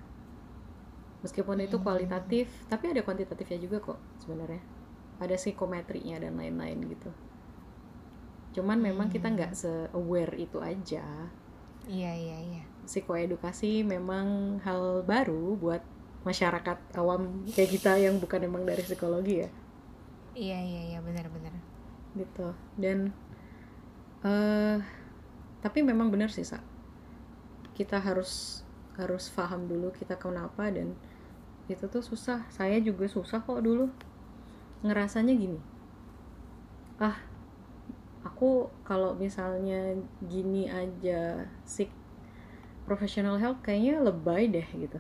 Meskipun 1.25 1.59
itu 1.67 1.77
kualitatif, 1.85 2.47
tapi 2.71 2.85
ada 2.93 3.01
kuantitatifnya 3.07 3.59
juga 3.65 3.79
kok 3.89 3.99
sebenarnya. 4.23 4.63
Ada 5.23 5.37
psikometrinya 5.41 6.17
dan 6.25 6.33
lain-lain 6.41 6.79
gitu. 6.93 7.11
Cuman 8.57 8.79
memang 8.89 9.09
kita 9.15 9.29
Hmm. 9.29 9.35
nggak 9.35 9.53
se-aware 9.61 10.35
itu 10.47 10.59
aja. 10.73 11.05
iya 11.89 12.13
iya 12.17 12.39
iya 12.49 12.63
Psikoedukasi 12.89 13.73
memang 13.95 14.27
hal 14.67 14.83
baru 15.11 15.45
buat 15.63 15.83
masyarakat 16.29 16.79
awam 17.01 17.23
kayak 17.55 17.71
kita 17.77 17.93
yang 18.05 18.17
bukan 18.23 18.41
emang 18.49 18.63
dari 18.69 18.83
psikologi 18.87 19.35
ya. 19.45 19.49
iya 20.43 20.59
iya 20.71 20.81
iya 20.91 20.99
benar-benar 21.07 21.55
gitu 22.15 22.55
dan 22.79 23.11
eh 24.25 24.79
tapi 25.65 25.79
memang 25.83 26.09
benar 26.13 26.31
sih 26.33 26.47
sa 26.47 26.59
kita 27.75 27.99
harus 28.01 28.63
harus 29.01 29.25
paham 29.37 29.67
dulu 29.67 29.91
kita 29.91 30.15
kenapa 30.15 30.71
dan 30.71 30.95
itu 31.72 31.85
tuh 31.94 32.03
susah 32.11 32.40
saya 32.57 32.77
juga 32.88 33.05
susah 33.09 33.40
kok 33.46 33.61
dulu 33.66 33.87
ngerasanya 34.87 35.35
gini 35.42 35.61
ah 37.00 37.16
aku 38.24 38.50
kalau 38.88 39.12
misalnya 39.14 39.94
gini 40.33 40.66
aja 40.81 41.44
sik 41.74 41.90
professional 42.88 43.37
health 43.42 43.61
kayaknya 43.66 43.94
lebay 44.07 44.44
deh 44.55 44.68
gitu 44.85 44.98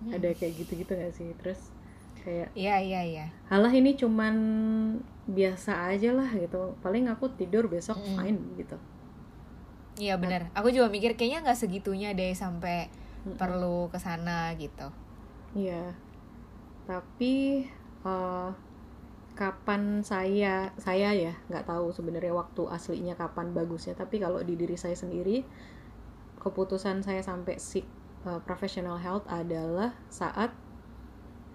Hmm. 0.00 0.16
ada 0.16 0.32
kayak 0.32 0.54
gitu-gitu 0.64 0.92
gak 0.96 1.12
sih 1.14 1.28
terus 1.40 1.60
kayak 2.24 2.48
iya 2.56 2.76
iya 2.80 3.00
iya 3.04 3.26
Halah 3.50 3.72
ini 3.74 3.90
cuman 4.00 4.34
biasa 5.30 5.72
aja 5.92 6.10
lah 6.18 6.26
gitu. 6.34 6.74
Paling 6.82 7.06
aku 7.12 7.26
tidur 7.38 7.64
besok 7.70 7.98
Mm-mm. 7.98 8.16
fine 8.16 8.38
gitu. 8.58 8.76
iya 10.00 10.14
benar 10.22 10.42
aku 10.58 10.68
juga 10.74 10.88
mikir 10.94 11.10
kayaknya 11.18 11.38
nggak 11.44 11.58
segitunya 11.62 12.08
deh 12.18 12.32
sampai 12.42 12.88
Mm-mm. 13.26 13.36
perlu 13.40 13.88
ke 13.92 13.98
sana 14.00 14.52
gitu 14.56 14.88
Iya. 15.54 15.94
Tapi 16.86 17.66
eh, 18.06 18.50
kapan 19.38 20.04
saya 20.04 20.68
saya 20.76 21.16
ya 21.16 21.32
nggak 21.48 21.64
tahu 21.64 21.94
sebenarnya 21.94 22.34
waktu 22.34 22.62
aslinya 22.68 23.14
kapan 23.16 23.54
bagusnya. 23.56 23.94
Tapi 23.96 24.20
kalau 24.20 24.42
di 24.44 24.54
diri 24.58 24.76
saya 24.76 24.94
sendiri 24.94 25.42
keputusan 26.40 27.04
saya 27.04 27.20
sampai 27.20 27.60
si 27.60 27.84
professional 28.44 29.00
health 29.00 29.24
adalah 29.32 29.96
saat 30.12 30.52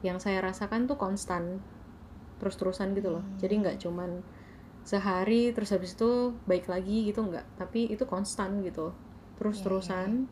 yang 0.01 0.17
saya 0.17 0.41
rasakan 0.41 0.89
tuh 0.89 0.97
konstan 0.97 1.61
terus-terusan 2.41 2.93
gitu 2.97 3.13
loh. 3.13 3.25
Jadi 3.37 3.53
nggak 3.61 3.77
cuman 3.85 4.21
sehari 4.85 5.49
terus 5.53 5.73
habis 5.73 5.97
itu 5.97 6.33
baik 6.45 6.69
lagi 6.69 7.09
gitu 7.09 7.25
nggak, 7.25 7.57
tapi 7.57 7.89
itu 7.89 8.05
konstan 8.05 8.61
gitu. 8.61 8.93
Terus-terusan 9.41 10.29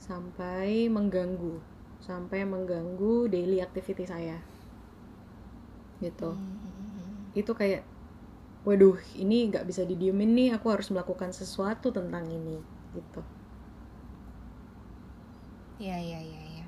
sampai 0.00 0.88
mengganggu, 0.88 1.60
sampai 2.00 2.48
mengganggu 2.48 3.28
daily 3.28 3.60
activity 3.60 4.04
saya. 4.08 4.40
Gitu. 6.00 6.30
Hmm. 6.32 7.32
Itu 7.36 7.52
kayak 7.52 7.84
waduh, 8.64 8.96
ini 9.16 9.48
nggak 9.48 9.64
bisa 9.64 9.88
didiemin 9.88 10.36
nih, 10.36 10.48
aku 10.56 10.68
harus 10.68 10.92
melakukan 10.92 11.32
sesuatu 11.32 11.88
tentang 11.92 12.28
ini 12.28 12.60
gitu. 12.92 13.20
Iya 15.80 15.96
iya 15.96 16.20
iya 16.20 16.42
iya. 16.44 16.66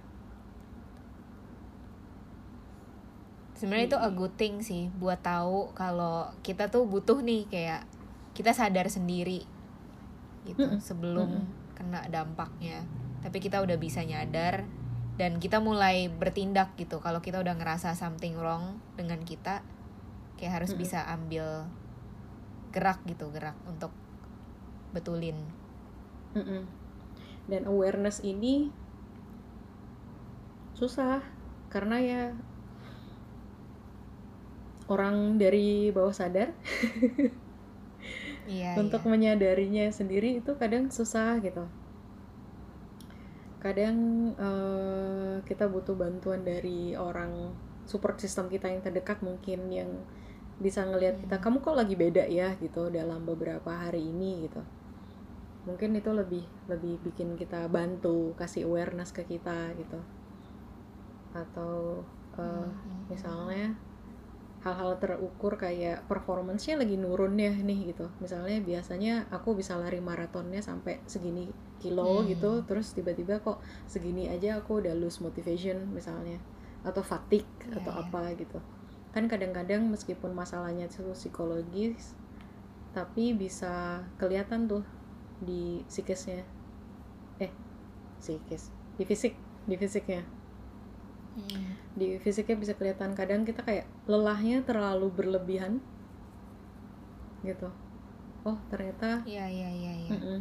Sebenarnya 3.52 3.86
itu 3.92 3.98
a 4.00 4.10
good 4.10 4.34
thing 4.40 4.64
sih 4.64 4.88
buat 4.96 5.20
tahu 5.20 5.76
kalau 5.76 6.32
kita 6.40 6.72
tuh 6.72 6.88
butuh 6.88 7.20
nih 7.20 7.44
kayak 7.46 7.84
kita 8.32 8.56
sadar 8.56 8.88
sendiri 8.88 9.44
gitu 10.48 10.64
Mm-mm. 10.66 10.80
sebelum 10.80 11.44
kena 11.76 12.08
dampaknya. 12.08 12.82
Tapi 13.22 13.38
kita 13.38 13.60
udah 13.62 13.76
bisa 13.78 14.02
nyadar 14.02 14.66
dan 15.20 15.36
kita 15.36 15.60
mulai 15.60 16.08
bertindak 16.08 16.72
gitu. 16.80 16.98
Kalau 17.04 17.20
kita 17.20 17.40
udah 17.44 17.52
ngerasa 17.56 17.92
something 17.92 18.36
wrong 18.40 18.80
dengan 18.96 19.20
kita 19.22 19.60
kayak 20.40 20.62
harus 20.62 20.72
bisa 20.74 21.04
ambil 21.06 21.68
gerak 22.72 22.98
gitu, 23.04 23.28
gerak 23.30 23.54
untuk 23.68 23.92
betulin. 24.96 25.36
Dan 27.46 27.68
awareness 27.68 28.24
ini 28.24 28.72
susah 30.72 31.20
karena 31.68 31.96
ya 32.00 32.22
orang 34.90 35.38
dari 35.38 35.92
bawah 35.94 36.12
sadar 36.12 36.50
Iya. 38.48 38.74
untuk 38.82 39.04
iya. 39.04 39.08
menyadarinya 39.08 39.86
sendiri 39.94 40.42
itu 40.42 40.58
kadang 40.58 40.90
susah 40.90 41.38
gitu. 41.44 41.68
Kadang 43.62 43.96
eh, 44.46 45.34
kita 45.48 45.64
butuh 45.74 45.94
bantuan 46.02 46.40
dari 46.50 46.80
orang 47.08 47.32
support 47.90 48.16
system 48.22 48.44
kita 48.54 48.66
yang 48.72 48.82
terdekat 48.86 49.18
mungkin 49.28 49.60
yang 49.78 49.90
bisa 50.64 50.80
ngelihat 50.88 51.16
kita 51.22 51.36
kamu 51.44 51.56
kok 51.64 51.78
lagi 51.80 51.94
beda 52.02 52.24
ya 52.38 52.48
gitu 52.64 52.82
dalam 52.98 53.20
beberapa 53.30 53.70
hari 53.84 54.02
ini 54.12 54.30
gitu. 54.46 54.62
Mungkin 55.66 55.90
itu 56.00 56.10
lebih 56.20 56.44
lebih 56.72 56.94
bikin 57.06 57.28
kita 57.40 57.60
bantu 57.76 58.34
kasih 58.40 58.62
awareness 58.68 59.10
ke 59.16 59.22
kita 59.32 59.58
gitu. 59.80 59.98
Atau 61.32 62.04
Mhm. 62.36 63.12
misalnya 63.12 63.76
hal-hal 64.62 64.94
terukur 65.02 65.58
kayak 65.58 66.06
performance-nya 66.06 66.78
lagi 66.78 66.94
nurun 66.94 67.34
ya 67.34 67.50
nih 67.50 67.90
gitu. 67.90 68.06
Misalnya 68.22 68.62
biasanya 68.62 69.26
aku 69.34 69.58
bisa 69.58 69.74
lari 69.74 69.98
maratonnya 69.98 70.62
sampai 70.62 71.02
segini 71.10 71.50
kilo 71.82 72.22
Hmm. 72.22 72.30
gitu. 72.30 72.62
Terus 72.62 72.94
tiba-tiba 72.94 73.42
kok 73.42 73.58
segini 73.90 74.30
aja 74.30 74.62
aku 74.62 74.78
udah 74.78 74.94
lose 74.94 75.18
motivation 75.18 75.90
misalnya. 75.90 76.38
Atau 76.86 77.02
fatigue 77.02 77.46
Iya, 77.66 77.82
atau 77.82 77.90
iya. 77.90 78.02
apa 78.06 78.22
gitu. 78.38 78.58
Kan 79.10 79.26
kadang-kadang 79.26 79.82
meskipun 79.90 80.30
masalahnya 80.30 80.86
itu 80.86 81.02
psikologis 81.10 82.14
tapi 82.94 83.34
bisa 83.34 84.04
kelihatan 84.20 84.70
tuh 84.70 84.86
di 85.42 85.82
psikisnya. 85.90 86.46
Eh 87.42 87.50
psikis. 88.22 88.70
Di 88.94 89.02
fisik. 89.02 89.34
Di 89.66 89.74
fisiknya 89.74 90.22
Hmm. 91.36 91.76
di 91.98 92.08
fisiknya 92.24 92.56
bisa 92.62 92.72
kelihatan. 92.78 93.10
Kadang 93.18 93.42
kita 93.48 93.60
kayak 93.68 93.86
lelahnya 94.10 94.58
terlalu 94.68 95.08
berlebihan. 95.12 95.72
Gitu. 97.44 97.68
Oh 98.46 98.58
ternyata 98.70 99.22
Iya 99.26 99.44
iya 99.50 99.68
iya 99.70 99.92
iya. 100.04 100.14
mm-mm, 100.14 100.38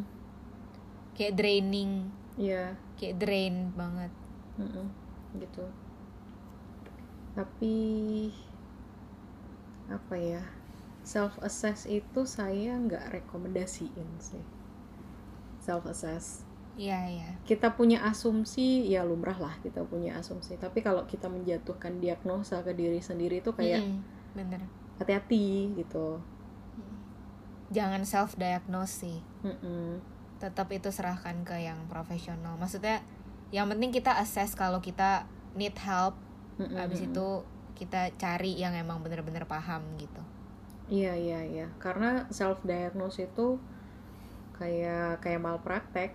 Kayak 1.15 1.33
draining, 1.39 1.91
iya. 2.39 2.75
Kayak 2.99 3.15
drain 3.21 3.55
banget. 3.79 4.11
mm-mm, 4.59 4.87
gitu. 5.39 5.63
Tapi 7.35 7.73
apa 9.97 10.15
ya 10.31 10.43
self 11.11 11.35
assess 11.47 11.81
itu 11.99 12.21
saya 12.37 12.71
nggak 12.85 13.05
rekomendasiin 13.15 14.09
sih. 14.27 14.43
Self 15.61 15.85
assess 15.85 16.43
Iya 16.81 16.99
iya. 17.13 17.29
kita 17.45 17.67
punya 17.77 18.01
asumsi 18.01 18.89
ya 18.89 19.01
lumrah 19.05 19.37
lah 19.37 19.53
kita 19.61 19.81
punya 19.85 20.17
asumsi 20.17 20.57
tapi 20.57 20.79
kalau 20.81 21.03
kita 21.05 21.27
menjatuhkan 21.29 22.01
diagnosa 22.01 22.65
ke 22.65 22.73
diri 22.73 22.97
sendiri 22.97 23.35
itu 23.43 23.51
kayak 23.53 23.81
Mm-mm, 23.85 24.01
bener. 24.33 24.61
hati-hati 24.97 25.45
gitu 25.77 26.17
Jangan 27.71 28.03
self 28.03 28.35
diagnose 28.35 28.93
sih. 29.07 29.17
Mm-mm. 29.47 30.03
Tetap 30.43 30.67
itu 30.75 30.91
serahkan 30.91 31.47
ke 31.47 31.55
yang 31.55 31.87
profesional. 31.87 32.59
Maksudnya 32.59 32.99
yang 33.55 33.71
penting 33.71 33.95
kita 33.95 34.11
assess 34.19 34.59
kalau 34.59 34.83
kita 34.83 35.23
need 35.55 35.75
help. 35.79 36.19
Mm-mm, 36.59 36.75
Habis 36.75 37.07
mm-mm. 37.07 37.15
itu 37.15 37.27
kita 37.79 38.11
cari 38.19 38.59
yang 38.59 38.75
emang 38.77 39.01
bener-bener 39.01 39.47
paham 39.47 39.81
gitu. 39.97 40.21
iya 40.91 41.15
iya 41.15 41.39
iya 41.41 41.67
karena 41.79 42.27
self 42.29 42.59
diagnose 42.67 43.23
itu 43.23 43.55
kayak 44.53 45.23
kayak 45.23 45.39
malpraktek 45.39 46.11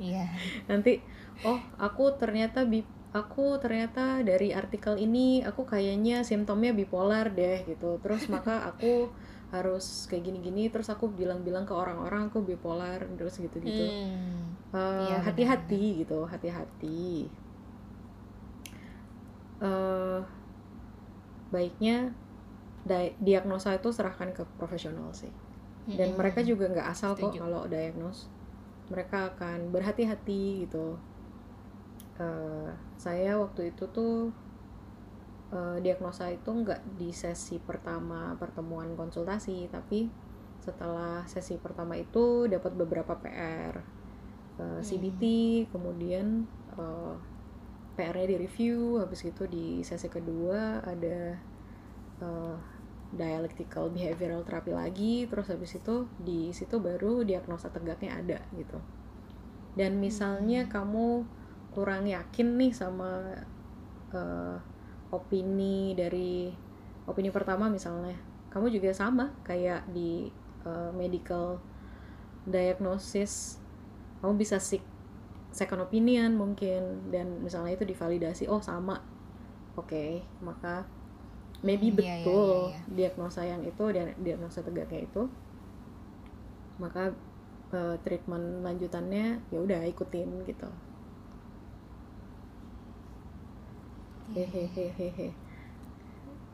Iya. 0.00 0.26
nanti 0.70 1.00
oh 1.46 1.58
aku 1.80 2.04
ternyata 2.20 2.64
bi 2.68 2.80
aku 3.12 3.60
ternyata 3.60 4.24
dari 4.24 4.56
artikel 4.56 4.96
ini 4.96 5.44
aku 5.44 5.68
kayaknya 5.68 6.24
simptomnya 6.24 6.72
bipolar 6.72 7.28
deh 7.38 7.60
gitu 7.68 8.00
terus 8.00 8.24
maka 8.32 8.64
aku 8.70 9.12
harus 9.52 10.08
kayak 10.08 10.32
gini-gini 10.32 10.72
terus 10.72 10.88
aku 10.88 11.12
bilang-bilang 11.12 11.68
ke 11.68 11.74
orang-orang 11.76 12.32
aku 12.32 12.40
bipolar 12.40 13.04
terus 13.18 13.36
gitu-gitu 13.36 13.84
Hmm. 13.84 14.56
Iya, 15.02 15.20
hati-hati 15.26 16.00
gitu 16.04 16.24
hati-hati 16.32 17.28
eh 19.62 20.20
baiknya 21.52 21.96
di- 22.88 23.14
diagnosa 23.22 23.76
itu 23.78 23.88
serahkan 23.94 24.30
ke 24.36 24.42
profesional 24.58 25.12
sih 25.14 25.30
dan 25.98 26.14
Mm-mm. 26.14 26.18
mereka 26.20 26.40
juga 26.42 26.64
nggak 26.72 26.88
asal 26.94 27.10
kok 27.14 27.30
Setuju. 27.30 27.38
kalau 27.42 27.62
diagnose 27.68 28.22
mereka 28.92 29.32
akan 29.32 29.72
berhati-hati 29.74 30.68
gitu. 30.68 31.00
Eh, 32.20 32.70
saya 33.00 33.40
waktu 33.40 33.72
itu 33.72 33.84
tuh 33.88 34.28
eh, 35.56 35.78
diagnosa 35.84 36.28
itu 36.28 36.50
nggak 36.52 36.80
di 37.00 37.10
sesi 37.10 37.56
pertama 37.56 38.36
pertemuan 38.36 38.92
konsultasi 39.00 39.68
tapi 39.72 40.08
setelah 40.62 41.26
sesi 41.26 41.58
pertama 41.58 41.98
itu 41.98 42.46
dapat 42.46 42.72
beberapa 42.78 43.18
PR 43.18 43.74
Eh, 44.60 44.80
CBT 44.84 45.22
kemudian 45.72 46.44
eh, 46.76 47.14
PR-nya 47.96 48.26
di 48.28 48.36
review 48.36 49.00
habis 49.00 49.24
itu 49.24 49.48
di 49.48 49.80
sesi 49.80 50.08
kedua 50.12 50.84
ada 50.84 51.36
eh, 52.20 52.56
dialectical 53.12 53.92
behavioral 53.92 54.40
therapy 54.42 54.72
lagi 54.72 55.14
terus 55.28 55.52
habis 55.52 55.76
itu 55.76 56.08
di 56.16 56.48
situ 56.56 56.80
baru 56.80 57.20
diagnosa 57.22 57.68
tegaknya 57.68 58.16
ada 58.16 58.38
gitu. 58.56 58.80
Dan 59.76 60.00
misalnya 60.00 60.68
kamu 60.68 61.24
kurang 61.72 62.08
yakin 62.08 62.56
nih 62.60 62.72
sama 62.72 63.36
eh, 64.12 64.56
opini 65.12 65.92
dari 65.96 66.52
opini 67.08 67.28
pertama 67.28 67.68
misalnya 67.68 68.16
kamu 68.52 68.68
juga 68.72 68.92
sama 68.92 69.32
kayak 69.44 69.88
di 69.92 70.28
eh, 70.64 70.90
medical 70.96 71.60
diagnosis 72.48 73.60
kamu 74.20 74.40
bisa 74.40 74.56
seek 74.56 74.82
second 75.52 75.84
opinion 75.84 76.32
mungkin 76.32 77.12
dan 77.12 77.44
misalnya 77.44 77.76
itu 77.76 77.84
divalidasi 77.84 78.48
oh 78.48 78.64
sama. 78.64 79.04
Oke 79.76 80.24
maka 80.40 80.88
maybe 81.62 81.94
iya, 81.94 81.94
iya, 81.94 82.06
betul 82.26 82.74
iya, 82.74 82.74
iya. 82.74 82.80
diagnosa 82.90 83.40
yang 83.46 83.62
itu 83.62 83.84
dan 83.94 84.06
diagnosa 84.18 84.60
tegaknya 84.66 85.00
itu. 85.06 85.22
Maka 86.82 87.14
eh, 87.72 87.96
treatment 88.02 88.66
lanjutannya 88.66 89.38
ya 89.50 89.58
udah 89.58 89.80
ikutin 89.86 90.28
gitu. 90.46 90.68
Iya, 94.32 94.46
hehehehe. 94.48 95.28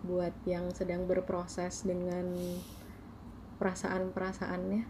Buat 0.05 0.35
yang 0.47 0.67
sedang 0.75 1.07
berproses 1.07 1.87
dengan 1.87 2.27
perasaan-perasaannya 3.59 4.83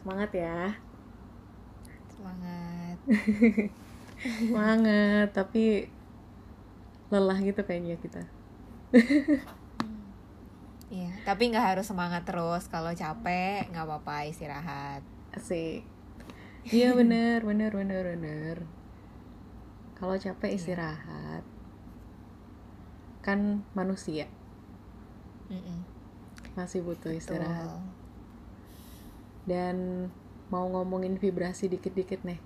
semangat 0.00 0.30
ya. 0.32 0.74
Semangat. 2.16 2.96
semangat 4.20 5.28
tapi 5.32 5.88
lelah 7.10 7.38
gitu 7.42 7.60
kayaknya 7.66 7.96
kita 7.98 8.22
Iya, 10.90 11.14
tapi 11.22 11.46
nggak 11.54 11.66
harus 11.78 11.86
semangat 11.86 12.26
terus. 12.26 12.66
Kalau 12.66 12.90
capek 12.90 13.70
nggak 13.70 13.86
apa-apa 13.86 14.26
istirahat. 14.26 15.02
asik 15.30 15.86
iya 16.66 16.90
bener 16.98 17.38
bener 17.46 17.70
bener 17.70 18.02
bener 18.14 18.56
kalau 19.94 20.18
capek 20.18 20.50
Iya. 20.50 20.58
istirahat 20.58 21.44
kan 23.22 23.62
manusia 23.78 24.26
Mm-mm. 25.46 25.86
masih 26.58 26.82
butuh 26.82 27.14
istirahat 27.14 27.70
Betul. 27.70 27.86
dan 29.46 29.76
mau 30.50 30.66
ngomongin 30.66 31.14
vibrasi 31.14 31.70
dikit-dikit 31.70 32.26
nih 32.26 32.42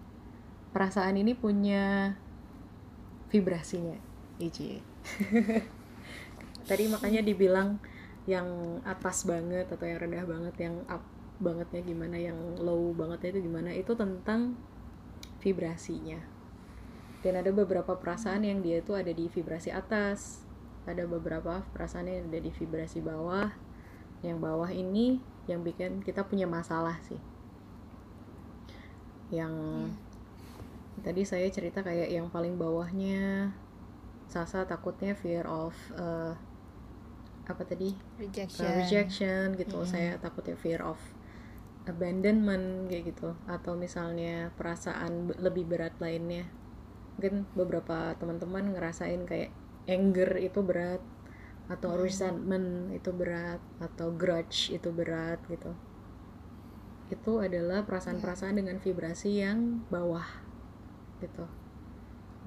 perasaan 0.76 1.16
ini 1.16 1.32
punya 1.32 2.12
vibrasinya 3.32 3.96
Iji 4.40 4.82
tadi 6.68 6.84
makanya 6.88 7.20
dibilang 7.20 7.76
yang 8.24 8.80
atas 8.88 9.28
banget 9.28 9.68
atau 9.68 9.84
yang 9.84 10.00
rendah 10.00 10.24
banget 10.24 10.54
yang 10.70 10.76
up 10.88 11.04
bangetnya 11.36 11.84
gimana 11.84 12.16
yang 12.16 12.38
low 12.56 12.94
bangetnya 12.96 13.36
itu 13.36 13.40
gimana 13.44 13.70
itu 13.74 13.92
tentang 13.92 14.56
vibrasinya. 15.44 16.24
Dan 17.20 17.40
ada 17.40 17.52
beberapa 17.52 17.96
perasaan 18.00 18.48
yang 18.48 18.64
dia 18.64 18.80
itu 18.80 18.96
ada 18.96 19.12
di 19.12 19.28
vibrasi 19.28 19.68
atas 19.68 20.44
ada 20.84 21.08
beberapa 21.08 21.64
perasaan 21.72 22.08
yang 22.08 22.28
ada 22.28 22.40
di 22.40 22.52
vibrasi 22.52 23.00
bawah. 23.00 23.48
Yang 24.20 24.38
bawah 24.40 24.70
ini 24.72 25.20
yang 25.48 25.64
bikin 25.64 26.00
kita 26.04 26.24
punya 26.24 26.44
masalah 26.44 27.00
sih. 27.04 27.20
Yang 29.32 29.52
tadi 31.00 31.22
saya 31.24 31.48
cerita 31.48 31.80
kayak 31.80 32.12
yang 32.12 32.28
paling 32.28 32.56
bawahnya 32.60 33.52
Sasa 34.28 34.66
takutnya 34.66 35.14
fear 35.14 35.46
of 35.46 35.74
eh, 35.94 36.34
apa 37.44 37.62
tadi? 37.68 37.92
Rejection. 38.16 38.64
Uh, 38.64 38.74
rejection 38.80 39.44
gitu. 39.60 39.78
Mm-mm. 39.84 39.90
saya 39.90 40.16
takutnya 40.16 40.56
fear 40.56 40.80
of 40.80 40.96
abandonment 41.84 42.88
kayak 42.88 43.12
gitu. 43.14 43.36
Atau 43.46 43.76
misalnya 43.76 44.48
perasaan 44.56 45.30
lebih 45.38 45.68
berat 45.68 45.94
lainnya. 46.00 46.48
Mungkin 47.16 47.46
beberapa 47.54 48.16
teman-teman 48.18 48.74
ngerasain 48.74 49.22
kayak 49.28 49.52
anger 49.86 50.40
itu 50.40 50.60
berat 50.64 51.04
atau 51.68 51.96
Mm. 51.96 52.00
resentment 52.04 52.68
itu 52.92 53.10
berat 53.12 53.60
atau 53.80 54.12
grudge 54.12 54.72
itu 54.72 54.88
berat 54.92 55.40
gitu. 55.48 55.72
Itu 57.12 57.44
adalah 57.44 57.84
perasaan-perasaan 57.84 58.56
dengan 58.56 58.80
vibrasi 58.80 59.44
yang 59.44 59.84
bawah 59.92 60.24
gitu 61.20 61.44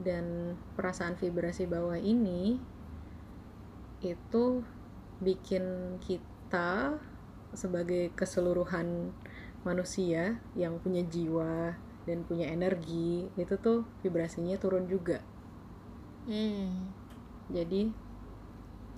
dan 0.06 0.56
perasaan 0.78 1.16
vibrasi 1.18 1.66
bawah 1.66 1.98
ini 1.98 2.62
itu 4.02 4.62
bikin 5.22 5.98
kita 6.06 7.02
sebagai 7.54 8.14
keseluruhan 8.14 9.10
manusia 9.66 10.38
yang 10.54 10.78
punya 10.78 11.02
jiwa 11.02 11.74
dan 12.08 12.24
punya 12.24 12.48
energi 12.54 13.28
itu 13.36 13.54
tuh 13.58 13.84
vibrasinya 14.06 14.56
turun 14.62 14.86
juga 14.88 15.20
Hmm. 16.28 16.91
jadi 17.50 17.91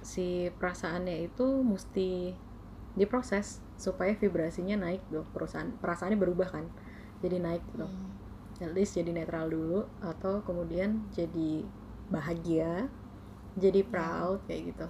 si 0.02 0.48
perasaannya 0.60 1.28
itu 1.28 1.46
mesti 1.62 2.34
diproses 3.00 3.60
supaya 3.80 4.16
vibrasinya 4.16 4.76
naik 4.80 5.02
tuh 5.12 5.24
perasaan 5.36 5.76
perasaannya 5.80 6.20
berubah 6.20 6.50
kan 6.52 6.66
jadi 7.24 7.38
naik 7.40 7.64
gitu 7.72 7.86
Hmm. 7.86 8.09
At 8.64 8.72
least 8.76 8.94
jadi 9.00 9.12
netral 9.18 9.48
dulu 9.56 9.80
atau 10.12 10.34
kemudian 10.48 10.90
jadi 11.18 11.52
bahagia 12.14 12.88
jadi 13.64 13.82
proud 13.92 14.40
kayak 14.48 14.62
gitu 14.76 14.88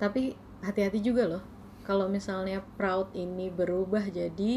tapi 0.00 0.32
hati-hati 0.64 0.98
juga 1.04 1.24
loh 1.28 1.42
kalau 1.86 2.06
misalnya 2.08 2.60
proud 2.78 3.12
ini 3.16 3.48
berubah 3.52 4.04
jadi 4.08 4.52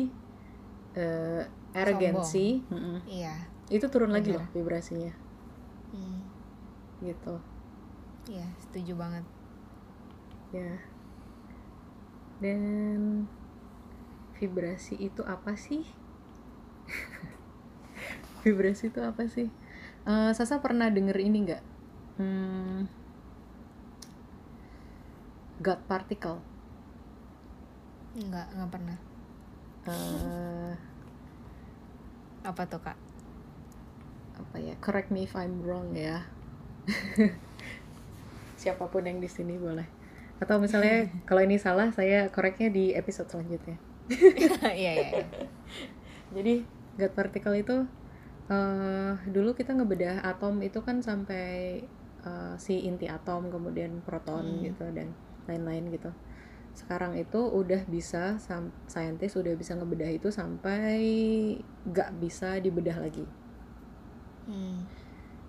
eh 0.95 1.43
arogancy 1.73 2.61
mm-mm, 2.69 2.97
Iya. 3.09 3.33
itu 3.71 3.85
turun 3.91 4.11
lagi 4.15 4.29
Bener. 4.29 4.35
loh 4.35 4.45
vibrasinya 4.55 5.13
Hmm. 5.93 6.19
gitu 7.03 7.33
Iya, 8.27 8.47
setuju 8.63 8.93
banget. 8.95 9.23
ya 10.53 10.77
dan 12.41 13.25
vibrasi 14.37 14.95
itu 15.07 15.21
apa 15.25 15.53
sih 15.65 15.83
vibrasi 18.43 18.91
itu 18.91 18.99
apa 18.99 19.23
sih? 19.27 19.47
Eh, 20.03 20.31
Sasa 20.36 20.59
pernah 20.59 20.91
denger 20.91 21.17
ini 21.19 21.38
nggak? 21.47 21.63
Hmm, 22.19 22.86
God 25.63 25.79
particle. 25.88 26.38
Enggak, 28.13 28.47
enggak 28.53 28.69
pernah. 28.69 28.97
Eh, 29.84 30.73
Apa 32.43 32.67
tuh, 32.67 32.81
Kak? 32.84 32.97
apa 34.34 34.57
ya? 34.57 34.73
Correct 34.81 35.13
me 35.13 35.23
if 35.23 35.34
I'm 35.38 35.61
wrong 35.63 35.93
ya. 35.93 36.25
Siapa 38.61 38.89
pun 38.89 39.05
yang 39.05 39.21
di 39.21 39.29
sini 39.29 39.55
boleh. 39.61 39.86
Atau 40.41 40.57
misalnya 40.59 41.07
kalau 41.29 41.41
ini 41.45 41.55
salah 41.61 41.93
saya 41.93 42.27
koreknya 42.34 42.67
di 42.73 42.91
episode 42.97 43.29
selanjutnya. 43.29 43.77
Iya, 44.11 44.73
iya, 44.75 44.91
iya. 44.99 45.25
Jadi 46.38 46.53
God 46.99 47.13
particle 47.17 47.55
itu 47.57 47.77
eh 48.51 49.13
dulu 49.36 49.55
kita 49.55 49.71
ngebedah 49.77 50.15
atom 50.27 50.59
itu 50.67 50.79
kan 50.84 50.99
sampai 50.99 51.47
eh, 52.27 52.53
si 52.59 52.84
inti 52.89 53.07
atom 53.07 53.47
kemudian 53.53 54.03
proton 54.07 54.43
Hmm. 54.43 54.63
gitu 54.67 54.86
dan 54.97 55.07
lain-lain 55.47 55.86
gitu 55.95 56.11
sekarang 56.73 57.13
itu 57.15 57.38
udah 57.38 57.86
bisa 57.86 58.41
saintis 58.89 59.38
udah 59.38 59.53
bisa 59.53 59.77
ngebedah 59.77 60.09
itu 60.09 60.29
sampai 60.34 60.97
gak 61.93 62.09
bisa 62.17 62.57
dibedah 62.59 62.97
lagi 62.97 63.25
Hmm. 64.47 64.84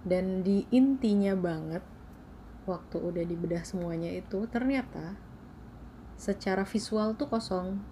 dan 0.07 0.47
di 0.47 0.69
intinya 0.71 1.35
banget 1.35 1.83
waktu 2.69 2.97
udah 3.01 3.25
dibedah 3.27 3.63
semuanya 3.67 4.11
itu 4.15 4.47
ternyata 4.49 5.19
secara 6.15 6.63
visual 6.63 7.19
tuh 7.19 7.27
kosong 7.27 7.83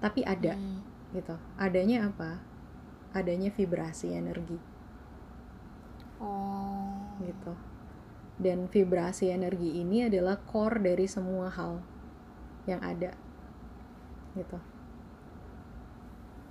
tapi 0.00 0.22
ada 0.24 0.54
Hmm. 0.54 0.80
Gitu. 1.12 1.36
Adanya 1.56 2.08
apa? 2.12 2.42
Adanya 3.16 3.48
vibrasi 3.52 4.12
energi. 4.12 4.58
Oh. 6.18 7.18
gitu. 7.22 7.54
Dan 8.38 8.70
vibrasi 8.70 9.34
energi 9.34 9.82
ini 9.82 10.06
adalah 10.06 10.38
core 10.38 10.78
dari 10.78 11.06
semua 11.10 11.50
hal 11.50 11.82
yang 12.70 12.78
ada. 12.82 13.10
Gitu. 14.38 14.58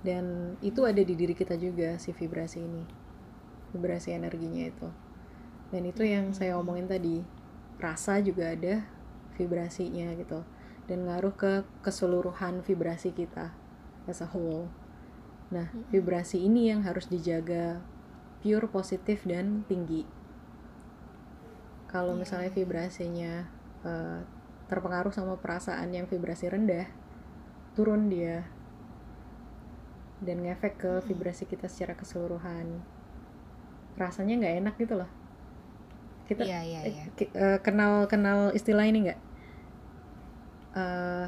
Dan 0.04 0.56
itu 0.60 0.84
ada 0.84 1.00
di 1.00 1.14
diri 1.16 1.32
kita 1.32 1.56
juga 1.56 1.96
si 1.96 2.12
vibrasi 2.12 2.60
ini. 2.60 2.84
Vibrasi 3.72 4.12
energinya 4.12 4.68
itu. 4.68 4.88
Dan 5.72 5.88
itu 5.88 6.04
yang 6.04 6.36
saya 6.36 6.60
omongin 6.60 6.88
tadi. 6.88 7.24
Rasa 7.80 8.20
juga 8.20 8.52
ada 8.52 8.84
vibrasinya 9.40 10.12
gitu. 10.16 10.44
Dan 10.84 11.08
ngaruh 11.08 11.32
ke 11.36 11.52
keseluruhan 11.84 12.60
vibrasi 12.64 13.12
kita 13.16 13.52
as 14.08 14.24
a 14.24 14.28
whole. 14.28 14.66
Nah 15.52 15.68
vibrasi 15.88 16.42
ini 16.42 16.72
yang 16.72 16.82
harus 16.82 17.06
dijaga 17.06 17.80
pure 18.40 18.66
positif 18.66 19.22
dan 19.22 19.62
tinggi. 19.68 20.02
Kalau 21.88 22.12
misalnya 22.12 22.52
vibrasinya 22.52 23.48
eh, 23.84 24.20
terpengaruh 24.68 25.12
sama 25.12 25.40
perasaan 25.40 25.92
yang 25.92 26.04
vibrasi 26.04 26.48
rendah 26.48 26.88
turun 27.72 28.08
dia. 28.12 28.44
Dan 30.18 30.42
ngefek 30.42 30.74
ke 30.76 30.92
vibrasi 31.06 31.46
kita 31.46 31.70
secara 31.70 31.94
keseluruhan. 31.94 32.82
Rasanya 33.94 34.34
nggak 34.36 34.56
enak 34.66 34.74
gitu 34.76 34.94
loh. 34.98 35.10
Kita 36.28 36.44
Iya, 36.44 36.60
iya, 36.60 36.80
iya. 36.84 37.04
ki- 37.16 37.32
eh, 37.32 37.58
kenal 37.64 38.04
kenal 38.04 38.52
istilah 38.52 38.84
ini 38.84 39.08
nggak? 39.08 39.20
Eh, 40.76 41.26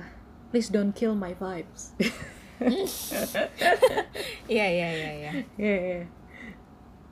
please 0.53 0.68
don't 0.68 0.93
kill 0.93 1.16
my 1.16 1.33
vibes 1.33 1.97
Iya, 4.50 4.66
iya, 4.66 4.88
iya, 4.90 5.11
iya. 5.16 5.32
Iya, 5.56 5.76
iya. 5.80 6.02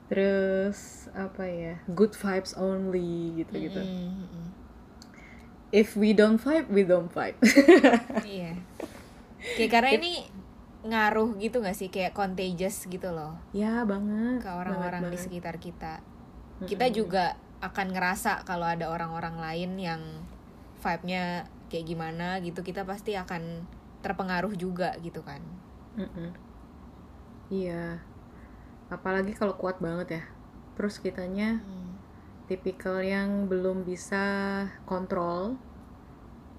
terus 0.09 1.05
apa 1.13 1.45
ya 1.45 1.77
good 1.93 2.17
vibes 2.17 2.57
only 2.57 3.45
gitu 3.45 3.53
gitu 3.69 3.77
Mm, 3.77 4.09
mm, 4.09 4.25
mm. 4.25 4.47
if 5.69 5.93
we 5.93 6.17
don't 6.17 6.41
vibe 6.41 6.65
we 6.73 6.81
don't 6.81 7.13
vibe 7.13 7.37
Iya. 8.25 8.57
Kayak 9.55 9.69
karena 9.71 9.89
ini 10.01 10.13
ngaruh 10.79 11.37
gitu 11.37 11.61
gak 11.61 11.77
sih 11.77 11.91
kayak 11.91 12.17
contagious 12.17 12.89
gitu 12.89 13.11
loh 13.13 13.37
ya 13.51 13.85
banget 13.85 14.41
ke 14.41 14.49
orang-orang 14.49 15.11
di 15.11 15.17
sekitar 15.19 15.59
kita. 15.59 16.01
Kita 16.65 16.91
juga 16.91 17.39
akan 17.59 17.87
ngerasa 17.91 18.43
kalau 18.47 18.67
ada 18.67 18.87
orang-orang 18.91 19.39
lain 19.39 19.71
yang 19.79 20.01
vibe-nya 20.79 21.47
kayak 21.67 21.85
gimana 21.87 22.39
gitu, 22.43 22.63
kita 22.63 22.83
pasti 22.87 23.15
akan 23.15 23.67
terpengaruh 24.05 24.53
juga 24.63 24.89
gitu 25.05 25.21
kan. 25.29 25.41
Mm-mm. 25.97 26.33
iya. 27.49 27.99
Apalagi 28.89 29.33
kalau 29.37 29.55
kuat 29.61 29.77
banget 29.85 30.07
ya. 30.19 30.23
Terus 30.77 30.95
kitanya 31.03 31.61
Hmm. 31.63 31.99
tipikal 32.49 32.99
yang 33.03 33.47
belum 33.51 33.85
bisa 33.87 34.25
kontrol 34.89 35.57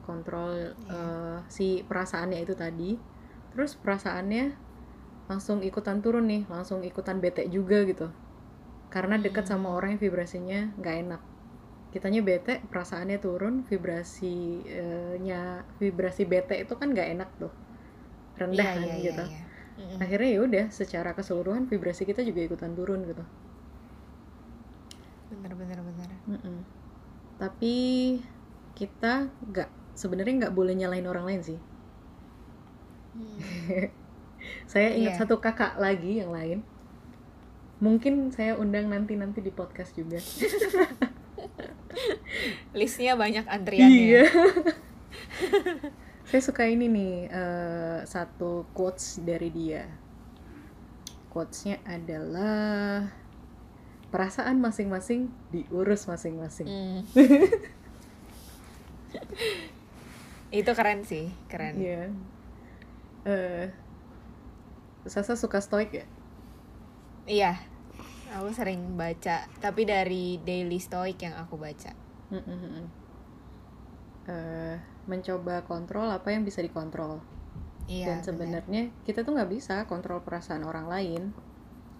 kontrol 0.06 0.74
eh, 0.90 1.38
si 1.52 1.82
perasaannya 1.86 2.38
itu 2.44 2.54
tadi. 2.56 2.90
Terus 3.54 3.76
perasaannya 3.78 4.44
langsung 5.30 5.62
ikutan 5.62 6.02
turun 6.04 6.26
nih 6.26 6.42
langsung 6.50 6.82
ikutan 6.82 7.18
bete 7.22 7.46
juga 7.50 7.84
gitu. 7.86 8.10
Karena 8.94 9.16
dekat 9.20 9.46
sama 9.50 9.74
orang 9.76 9.96
yang 9.96 10.02
vibrasinya 10.02 10.60
nggak 10.80 10.96
enak 11.06 11.22
kitanya 11.90 12.22
bete 12.22 12.62
perasaannya 12.70 13.18
turun 13.18 13.66
vibrasinya 13.66 15.42
vibrasi 15.76 16.22
bete 16.24 16.62
itu 16.62 16.74
kan 16.74 16.94
nggak 16.94 17.08
enak 17.18 17.30
tuh 17.36 17.52
rendah 18.38 18.62
Iya, 18.62 18.74
kan 18.74 18.82
iya, 18.86 18.94
iya, 18.94 19.04
gitu 19.10 19.24
iya. 19.26 19.40
Mm-mm. 19.80 19.98
akhirnya 19.98 20.28
ya 20.30 20.40
udah 20.44 20.66
secara 20.70 21.10
keseluruhan 21.12 21.66
vibrasi 21.66 22.04
kita 22.04 22.22
juga 22.22 22.40
ikutan 22.46 22.72
turun 22.74 23.02
gitu 23.04 23.24
Bener, 25.30 25.54
bener, 25.54 25.78
bener. 25.78 26.10
Mm-mm. 26.26 26.56
Tapi 27.38 27.74
kita 28.74 29.30
nggak 29.46 29.70
sebenarnya 29.94 30.34
nggak 30.46 30.54
boleh 30.58 30.74
nyalain 30.74 31.06
orang 31.06 31.22
lain 31.22 31.42
sih. 31.54 31.58
Hmm. 33.14 33.38
Saya 34.72 34.90
ingat 34.90 35.14
Iya. 35.14 35.20
satu 35.22 35.38
kakak 35.38 35.78
lagi 35.78 36.18
yang 36.18 36.34
lain. 36.34 36.66
Mungkin 37.78 38.28
saya 38.28 38.58
undang 38.58 38.90
nanti 38.90 39.14
nanti 39.16 39.38
di 39.40 39.48
podcast 39.48 39.94
juga. 39.94 40.18
Listnya 42.78 43.14
banyak 43.18 43.46
antriannya. 43.46 43.90
Iya. 43.90 44.24
saya 46.30 46.42
suka 46.46 46.70
ini 46.70 46.86
nih 46.86 47.14
eh, 47.26 47.98
satu 48.06 48.66
quotes 48.74 49.18
dari 49.22 49.50
dia. 49.50 49.86
Quotesnya 51.30 51.78
adalah 51.86 53.06
perasaan 54.10 54.58
masing-masing 54.58 55.30
diurus 55.54 56.10
masing-masing. 56.10 56.66
Hmm. 56.66 57.06
Itu 60.50 60.74
keren 60.74 61.06
sih, 61.06 61.30
keren. 61.46 61.78
Iya. 61.78 62.10
Eh, 63.22 63.70
Sasa 65.08 65.32
suka 65.32 65.64
stoik 65.64 65.96
ya? 65.96 66.06
Iya. 67.24 67.52
Aku 68.30 68.54
sering 68.54 68.94
baca, 68.94 69.50
tapi 69.58 69.82
dari 69.82 70.38
Daily 70.38 70.78
Stoic 70.78 71.18
yang 71.18 71.34
aku 71.34 71.58
baca. 71.58 71.90
Eh, 74.30 74.76
mencoba 75.10 75.66
kontrol 75.66 76.06
apa 76.06 76.30
yang 76.30 76.46
bisa 76.46 76.62
dikontrol. 76.62 77.18
Iya. 77.90 78.06
Dan 78.06 78.18
benar. 78.22 78.26
sebenarnya 78.26 78.82
kita 79.02 79.26
tuh 79.26 79.34
nggak 79.34 79.50
bisa 79.50 79.82
kontrol 79.90 80.22
perasaan 80.22 80.62
orang 80.62 80.86
lain. 80.86 81.22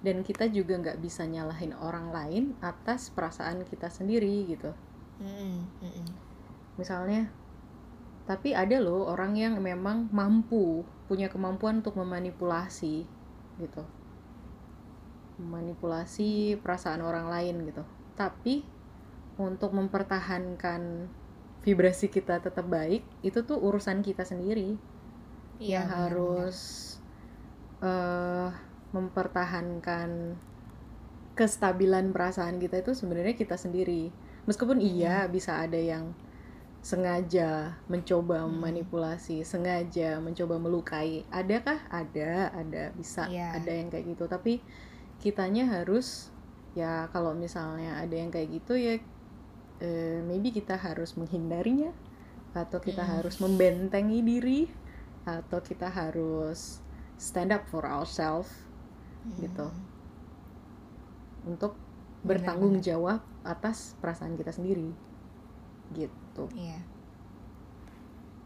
Dan 0.01 0.25
kita 0.25 0.49
juga 0.49 0.81
nggak 0.81 1.03
bisa 1.03 1.29
nyalahin 1.29 1.77
orang 1.77 2.09
lain 2.09 2.57
atas 2.65 3.13
perasaan 3.13 3.69
kita 3.69 3.93
sendiri 3.93 4.49
gitu. 4.49 4.73
Mm-mm, 5.21 5.69
mm-mm. 5.83 6.09
Misalnya, 6.81 7.29
tapi 8.25 8.57
ada 8.57 8.81
loh 8.81 9.13
orang 9.13 9.37
yang 9.37 9.61
memang 9.61 10.09
mampu, 10.09 10.89
punya 11.05 11.29
kemampuan 11.29 11.85
untuk 11.85 12.01
memanipulasi 12.01 13.05
gitu. 13.61 13.85
Memanipulasi 15.41 16.61
perasaan 16.61 17.01
orang 17.01 17.33
lain 17.33 17.65
gitu. 17.65 17.81
Tapi 18.13 18.61
untuk 19.41 19.73
mempertahankan 19.73 21.09
vibrasi 21.65 22.13
kita 22.13 22.45
tetap 22.45 22.69
baik, 22.69 23.01
itu 23.25 23.41
tuh 23.41 23.57
urusan 23.57 24.05
kita 24.05 24.25
sendiri 24.25 24.77
Iya. 25.61 25.85
yang 25.85 25.89
harus 25.89 26.57
eh 27.81 28.49
mempertahankan 28.93 30.37
kestabilan 31.33 32.13
perasaan 32.13 32.61
kita 32.61 32.85
itu 32.85 32.93
sebenarnya 32.93 33.33
kita 33.33 33.57
sendiri. 33.57 34.13
Meskipun 34.45 34.77
iya 34.83 35.25
bisa 35.25 35.57
ada 35.57 35.79
yang 35.79 36.13
sengaja 36.81 37.77
mencoba 37.93 38.41
Hmm. 38.45 38.57
memanipulasi, 38.57 39.45
sengaja 39.45 40.17
mencoba 40.21 40.57
melukai. 40.57 41.29
Adakah? 41.29 41.77
Ada, 41.93 42.57
ada 42.57 42.83
bisa 42.97 43.29
Iya. 43.29 43.57
ada 43.57 43.73
yang 43.73 43.89
kayak 43.93 44.17
gitu. 44.17 44.25
Tapi 44.27 44.65
kitanya 45.21 45.69
harus 45.69 46.33
ya 46.73 47.07
kalau 47.13 47.37
misalnya 47.37 47.99
ada 48.01 48.15
yang 48.15 48.31
kayak 48.33 48.49
gitu 48.63 48.75
ya 48.79 48.95
eh, 49.81 50.21
maybe 50.25 50.53
kita 50.55 50.77
harus 50.79 51.17
menghindarinya 51.17 51.93
atau 52.57 52.83
kita 52.83 53.07
Mm. 53.07 53.11
harus 53.19 53.37
membentengi 53.39 54.19
diri 54.27 54.61
atau 55.29 55.61
kita 55.63 55.87
harus 55.93 56.83
stand 57.21 57.53
up 57.53 57.69
for 57.69 57.85
ourselves 57.87 58.51
gitu. 59.39 59.69
Untuk 61.45 61.77
Benar, 62.25 62.43
bertanggung 62.43 62.81
jawab 62.81 63.21
atas 63.45 63.97
perasaan 64.01 64.37
kita 64.37 64.53
sendiri 64.53 64.93
gitu. 65.97 66.45
Iya. 66.57 66.81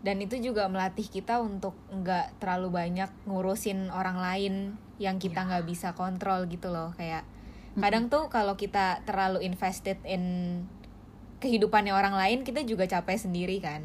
Dan 0.05 0.21
itu 0.21 0.37
juga 0.37 0.69
melatih 0.69 1.09
kita 1.09 1.41
untuk 1.41 1.73
nggak 1.89 2.37
terlalu 2.37 2.69
banyak 2.77 3.11
ngurusin 3.25 3.89
orang 3.89 4.21
lain 4.21 4.55
yang 4.99 5.19
kita 5.19 5.43
Ya. 5.43 5.47
nggak 5.47 5.65
bisa 5.67 5.93
kontrol 5.93 6.47
gitu 6.47 6.71
loh. 6.71 6.95
Kayak 6.95 7.27
kadang 7.75 8.07
tuh 8.07 8.31
kalau 8.31 8.55
kita 8.55 9.03
terlalu 9.03 9.43
invested 9.43 9.99
in 10.07 10.23
kehidupannya 11.43 11.91
orang 11.93 12.15
lain, 12.15 12.47
kita 12.47 12.63
juga 12.63 12.87
capek 12.87 13.19
sendiri 13.19 13.59
kan. 13.59 13.83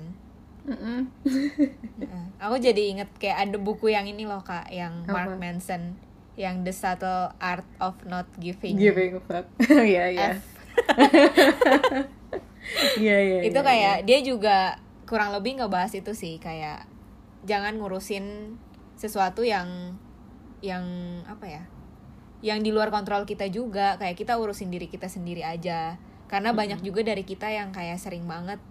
Mm-mm. 0.70 1.10
Heeh. 1.26 2.26
Aku 2.38 2.62
jadi 2.62 2.94
inget 2.94 3.10
kayak 3.18 3.50
ada 3.50 3.58
buku 3.58 3.90
yang 3.90 4.06
ini 4.06 4.30
loh 4.30 4.46
kak, 4.46 4.70
yang 4.70 5.02
Mark 5.10 5.34
Apa? 5.34 5.42
Manson, 5.42 5.98
yang 6.38 6.62
The 6.62 6.70
Subtle 6.70 7.34
Art 7.42 7.66
of 7.82 7.98
Not 8.06 8.30
Giving. 8.38 8.78
giving 8.78 9.18
a 9.18 9.22
fuck 9.26 9.46
ya 9.68 10.06
ya 10.14 10.38
F. 10.38 10.42
Iya 13.02 13.18
iya. 13.18 13.40
itu 13.50 13.58
iya, 13.60 13.66
kayak 13.66 13.96
iya. 14.04 14.06
dia 14.06 14.20
juga 14.22 14.58
kurang 15.10 15.34
lebih 15.34 15.58
ngebahas 15.58 15.90
itu 15.96 16.14
sih 16.14 16.38
kayak 16.38 16.86
jangan 17.42 17.82
ngurusin 17.82 18.56
sesuatu 18.94 19.42
yang 19.42 19.98
yang 20.60 20.86
apa 21.28 21.46
ya 21.48 21.64
yang 22.40 22.64
di 22.64 22.72
luar 22.72 22.88
kontrol 22.92 23.28
kita 23.28 23.48
juga. 23.52 24.00
Kayak 24.00 24.16
kita 24.16 24.34
urusin 24.40 24.72
diri 24.72 24.88
kita 24.88 25.12
sendiri 25.12 25.44
aja. 25.44 26.00
Karena 26.32 26.54
banyak 26.54 26.80
juga 26.86 27.04
dari 27.04 27.26
kita 27.26 27.50
yang 27.50 27.74
kayak 27.74 28.00
sering 28.00 28.24
banget 28.30 28.62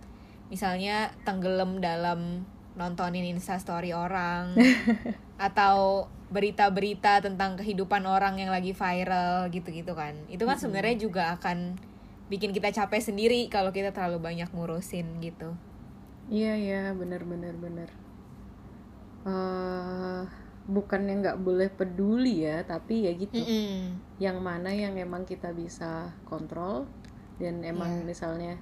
misalnya 0.48 1.12
tenggelam 1.28 1.84
dalam 1.84 2.48
nontonin 2.78 3.26
instastory 3.28 3.92
orang 3.92 4.56
atau 5.36 6.08
berita-berita 6.32 7.20
tentang 7.20 7.58
kehidupan 7.60 8.04
orang 8.08 8.40
yang 8.40 8.48
lagi 8.48 8.72
viral 8.72 9.50
gitu-gitu 9.52 9.92
kan. 9.92 10.16
Itu 10.30 10.46
kan 10.48 10.56
sebenarnya 10.56 10.96
juga 10.96 11.36
akan 11.36 11.76
bikin 12.32 12.54
kita 12.54 12.72
capek 12.72 13.00
sendiri 13.02 13.48
kalau 13.52 13.74
kita 13.74 13.92
terlalu 13.92 14.22
banyak 14.22 14.48
ngurusin 14.54 15.18
gitu. 15.20 15.52
Iya 16.30 16.54
iya. 16.56 16.82
Benar 16.94 17.26
benar 17.26 17.54
benar. 17.58 17.90
eh 19.28 20.47
bukannya 20.68 21.24
nggak 21.24 21.38
boleh 21.40 21.72
peduli 21.72 22.44
ya, 22.44 22.60
tapi 22.62 23.08
ya 23.08 23.12
gitu. 23.16 23.40
Mm-mm. 23.40 23.96
Yang 24.20 24.36
mana 24.38 24.68
yang 24.68 24.94
emang 24.94 25.24
kita 25.24 25.48
bisa 25.50 26.12
kontrol 26.28 26.84
dan 27.40 27.64
emang 27.64 28.02
Iya. 28.02 28.04
misalnya 28.04 28.54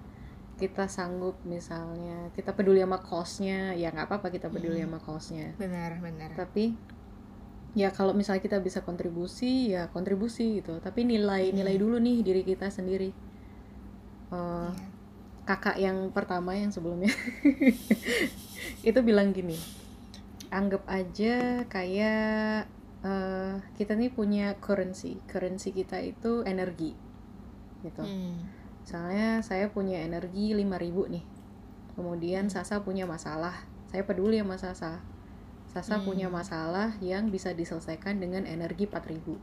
kita 0.57 0.88
sanggup 0.88 1.36
misalnya 1.44 2.32
kita 2.32 2.54
peduli 2.54 2.80
sama 2.80 2.96
kosnya 2.96 3.74
ya 3.74 3.92
nggak 3.92 4.09
apa-apa 4.09 4.30
kita 4.30 4.48
peduli 4.48 4.80
Mm. 4.80 4.86
sama 4.88 4.98
kosnya. 5.02 5.46
benar 5.59 5.98
benar 6.00 6.32
Tapi 6.32 6.72
ya 7.76 7.92
kalau 7.92 8.16
misalnya 8.16 8.40
kita 8.40 8.62
bisa 8.62 8.80
kontribusi 8.80 9.68
ya 9.68 9.90
kontribusi 9.92 10.62
gitu. 10.62 10.80
Tapi 10.80 11.04
nilai 11.04 11.52
nilai 11.52 11.74
Mm. 11.74 11.82
dulu 11.82 11.96
nih 11.98 12.22
diri 12.22 12.40
kita 12.40 12.70
sendiri. 12.70 13.11
Eh, 14.30 14.32
Iya. 14.32 14.70
kakak 15.44 15.76
yang 15.76 16.09
pertama 16.11 16.54
yang 16.54 16.70
sebelumnya 16.70 17.11
itu 18.88 18.98
bilang 19.00 19.30
gini 19.30 19.54
anggap 20.51 20.82
aja 20.88 21.64
kayak 21.68 22.66
eh, 23.07 23.55
kita 23.78 23.92
nih 23.94 24.11
punya 24.11 24.57
currency 24.59 25.18
currency 25.30 25.70
kita 25.74 26.01
itu 26.03 26.42
energi 26.47 26.92
gitu 27.84 28.03
Hmm. 28.03 28.49
misalnya 28.82 29.42
saya 29.42 29.68
punya 29.70 30.01
energi 30.03 30.55
5000 30.57 31.07
nih 31.11 31.24
kemudian 31.97 32.49
Sasa 32.53 32.80
punya 32.82 33.05
masalah 33.09 33.66
saya 33.90 34.03
peduli 34.07 34.38
sama 34.40 34.57
Sasa 34.59 35.01
Sasa 35.70 36.01
Hmm. 36.01 36.07
punya 36.09 36.28
masalah 36.32 36.97
yang 37.05 37.28
bisa 37.28 37.53
diselesaikan 37.53 38.16
dengan 38.18 38.49
energi 38.49 38.88
4000 38.88 39.36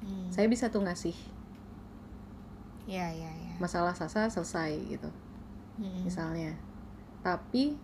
Hmm. 0.00 0.28
saya 0.32 0.48
bisa 0.48 0.72
tuh 0.72 0.80
ngasih 0.86 1.12
ya 2.88 3.06
ya 3.12 3.30
ya 3.30 3.54
masalah 3.60 3.92
Sasa 3.94 4.26
selesai 4.32 4.72
gitu 4.88 5.10
Mm-mm. 5.80 6.04
misalnya. 6.04 6.52
Tapi 7.24 7.76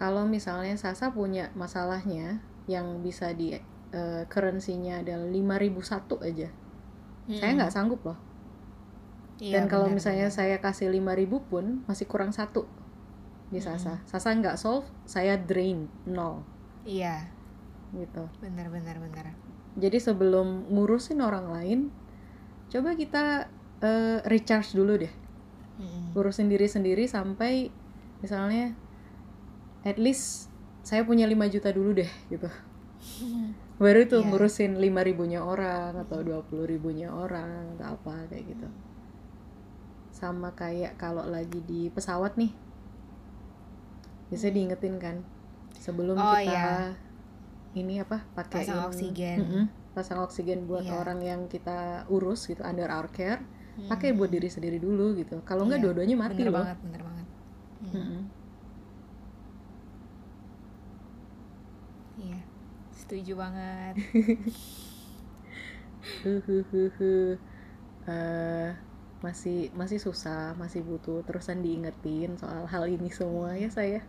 kalau 0.00 0.24
misalnya 0.34 0.74
Sasa 0.84 1.06
punya 1.18 1.44
masalahnya 1.62 2.26
yang 2.74 2.86
bisa 3.06 3.26
di 3.40 3.48
eh, 4.00 4.22
currency-nya 4.32 4.94
adalah 5.04 5.28
5001 5.28 6.16
aja. 6.28 6.48
Saya 7.38 7.50
Mm-mm. 7.50 7.56
nggak 7.58 7.74
sanggup 7.76 8.00
loh. 8.08 8.18
Iya, 9.40 9.54
Dan 9.54 9.64
kalau 9.72 9.88
misalnya 9.96 10.28
benar. 10.28 10.36
saya 10.38 10.56
kasih 10.64 10.88
5000 10.94 11.40
pun 11.50 11.64
masih 11.88 12.06
kurang 12.10 12.30
satu 12.38 12.62
di 13.54 13.60
Sasa. 13.66 13.94
Sasa 14.10 14.28
nggak 14.38 14.56
solve, 14.62 14.86
saya 15.14 15.34
drain 15.48 15.78
nol 16.06 16.36
iya 16.84 17.30
gitu. 17.94 18.28
benar 18.40 18.66
benar 18.74 18.96
benar 19.04 19.26
Jadi 19.78 19.98
sebelum 20.02 20.66
ngurusin 20.70 21.22
orang 21.22 21.46
lain, 21.54 21.80
coba 22.72 22.90
kita 22.98 23.24
eh, 23.82 24.18
recharge 24.26 24.74
dulu 24.78 24.94
deh. 25.00 25.14
Mm-mm. 25.80 26.16
urusin 26.16 26.50
diri 26.50 26.66
sendiri 26.66 27.06
sampai 27.06 27.70
misalnya 28.22 28.74
at 29.82 29.96
least 29.96 30.48
saya 30.80 31.02
punya 31.02 31.24
5 31.24 31.36
juta 31.48 31.70
dulu 31.70 31.94
deh 31.94 32.10
gitu 32.28 32.48
baru 33.76 34.04
tuh 34.04 34.20
Iya. 34.20 34.28
ngurusin 34.28 34.72
lima 34.76 35.00
ribunya 35.00 35.40
orang 35.40 35.96
atau 35.98 36.20
20 36.20 36.68
ribunya 36.68 37.08
orang 37.08 37.74
atau 37.74 37.96
apa 37.96 38.28
kayak 38.28 38.44
gitu 38.46 38.68
sama 40.10 40.52
kayak 40.52 40.96
kalau 40.96 41.24
lagi 41.24 41.64
di 41.64 41.88
pesawat 41.88 42.36
nih 42.36 42.52
biasanya 44.28 44.52
diingetin 44.54 44.96
kan 44.96 45.16
sebelum 45.74 46.14
Hmm. 46.14 46.26
Oh, 46.26 46.36
kita 46.36 46.52
iya. 46.52 46.92
ini 47.72 47.94
apa 47.98 48.20
pakai 48.30 48.62
Pasang 48.62 48.84
oksigen. 48.86 49.38
pasang 49.90 50.20
oksigen 50.20 50.68
buat 50.68 50.84
Iya. 50.84 50.94
orang 50.96 51.18
yang 51.20 51.40
kita 51.46 52.04
urus 52.06 52.46
gitu 52.46 52.60
under 52.62 52.86
our 52.86 53.08
care 53.08 53.40
pakai 53.80 54.12
Mm. 54.12 54.16
buat 54.20 54.30
diri 54.30 54.46
sendiri 54.46 54.76
dulu 54.76 55.16
gitu 55.16 55.40
kalau 55.42 55.64
nggak 55.64 55.80
Iya, 55.80 55.84
dua-duanya 55.88 56.16
mati 56.20 56.36
bener 56.36 56.46
loh 56.46 56.56
banget 56.60 56.78
bener 56.84 57.00
banget 57.00 57.26
Mm. 57.80 57.90
Mm-mm. 57.90 58.20
Iya 62.20 62.40
setuju 62.94 63.32
banget. 63.40 63.94
Eh, 68.10 68.70
masih 69.20 69.68
masih 69.76 70.00
susah 70.00 70.56
masih 70.56 70.80
butuh 70.80 71.20
terusan 71.28 71.60
diingetin 71.60 72.40
soal 72.40 72.64
hal 72.64 72.88
ini 72.88 73.12
semua 73.12 73.52
ya 73.52 73.68
saya 73.68 74.00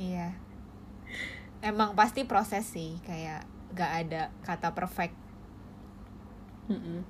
iya 0.00 0.32
emang 1.60 1.92
pasti 1.92 2.24
proses 2.24 2.64
sih 2.72 2.96
kayak 3.04 3.44
gak 3.76 3.92
ada 4.08 4.22
kata 4.42 4.72
perfect 4.72 5.12
Mm-mm. 6.72 7.04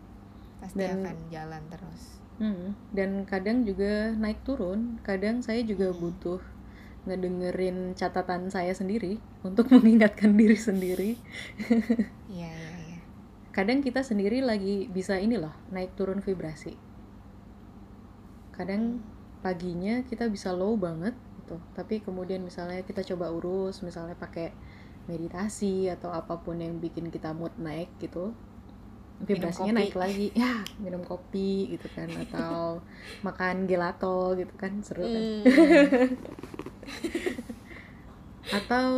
pasti 0.58 0.82
Dan- 0.82 1.06
akan 1.06 1.16
jalan 1.30 1.62
terus 1.70 2.02
Mm. 2.42 2.74
dan 2.90 3.10
kadang 3.28 3.62
juga 3.62 4.10
naik 4.18 4.42
turun 4.42 4.98
kadang 5.06 5.38
saya 5.46 5.62
juga 5.62 5.94
Mm. 5.94 5.98
butuh 6.02 6.42
ngedengerin 7.03 7.98
catatan 7.98 8.48
saya 8.48 8.70
sendiri 8.72 9.18
untuk 9.42 9.68
mengingatkan 9.74 10.34
diri 10.38 10.59
sendiri. 10.59 11.11
Iya 12.32 12.50
iya 12.50 12.74
iya. 12.88 13.00
Kadang 13.53 13.84
kita 13.84 14.00
sendiri 14.00 14.40
lagi 14.40 14.88
bisa 14.88 15.18
ini 15.18 15.36
loh 15.36 15.53
naik 15.74 15.94
turun 15.98 16.22
vibrasi. 16.22 16.78
Kadang 18.55 19.03
paginya 19.42 20.07
kita 20.07 20.30
bisa 20.30 20.55
low 20.55 20.78
banget 20.78 21.12
gitu. 21.42 21.59
Tapi 21.74 22.00
kemudian 22.00 22.40
misalnya 22.40 22.80
kita 22.86 23.03
coba 23.03 23.28
urus 23.34 23.82
misalnya 23.82 24.14
pakai 24.14 24.55
meditasi 25.11 25.90
atau 25.90 26.14
apa 26.14 26.38
pun 26.38 26.62
yang 26.62 26.78
bikin 26.78 27.11
kita 27.11 27.34
mood 27.34 27.50
naik 27.59 27.90
gitu 27.98 28.30
vibrasinya 29.28 29.72
naik 29.78 29.94
lagi 29.94 30.28
ya 30.42 30.62
minum 30.82 31.02
kopi 31.06 31.72
gitu 31.74 31.86
kan 31.96 32.08
atau 32.26 32.82
makan 33.26 33.70
gelato 33.70 34.34
gitu 34.40 34.52
kan 34.58 34.72
seru 34.86 35.06
kan 35.06 35.22
Mm. 35.22 36.16
atau 38.58 38.88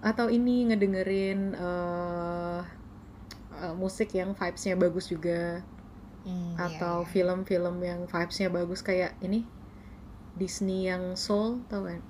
atau 0.00 0.26
ini 0.32 0.72
ngedengerin 0.72 1.40
eh, 1.54 2.60
eh, 3.62 3.74
musik 3.76 4.10
yang 4.16 4.32
vibes-nya 4.34 4.74
bagus 4.76 5.06
juga 5.12 5.62
Mm, 6.24 6.56
iya, 6.56 6.80
atau 6.80 6.96
iya. 7.04 7.08
film-film 7.12 7.76
yang 7.84 8.00
vibes-nya 8.08 8.48
bagus 8.48 8.80
kayak 8.80 9.12
ini 9.20 9.44
Disney 10.40 10.88
yang 10.88 11.14
Soul 11.20 11.60
tau 11.68 11.84
kan? 11.84 12.00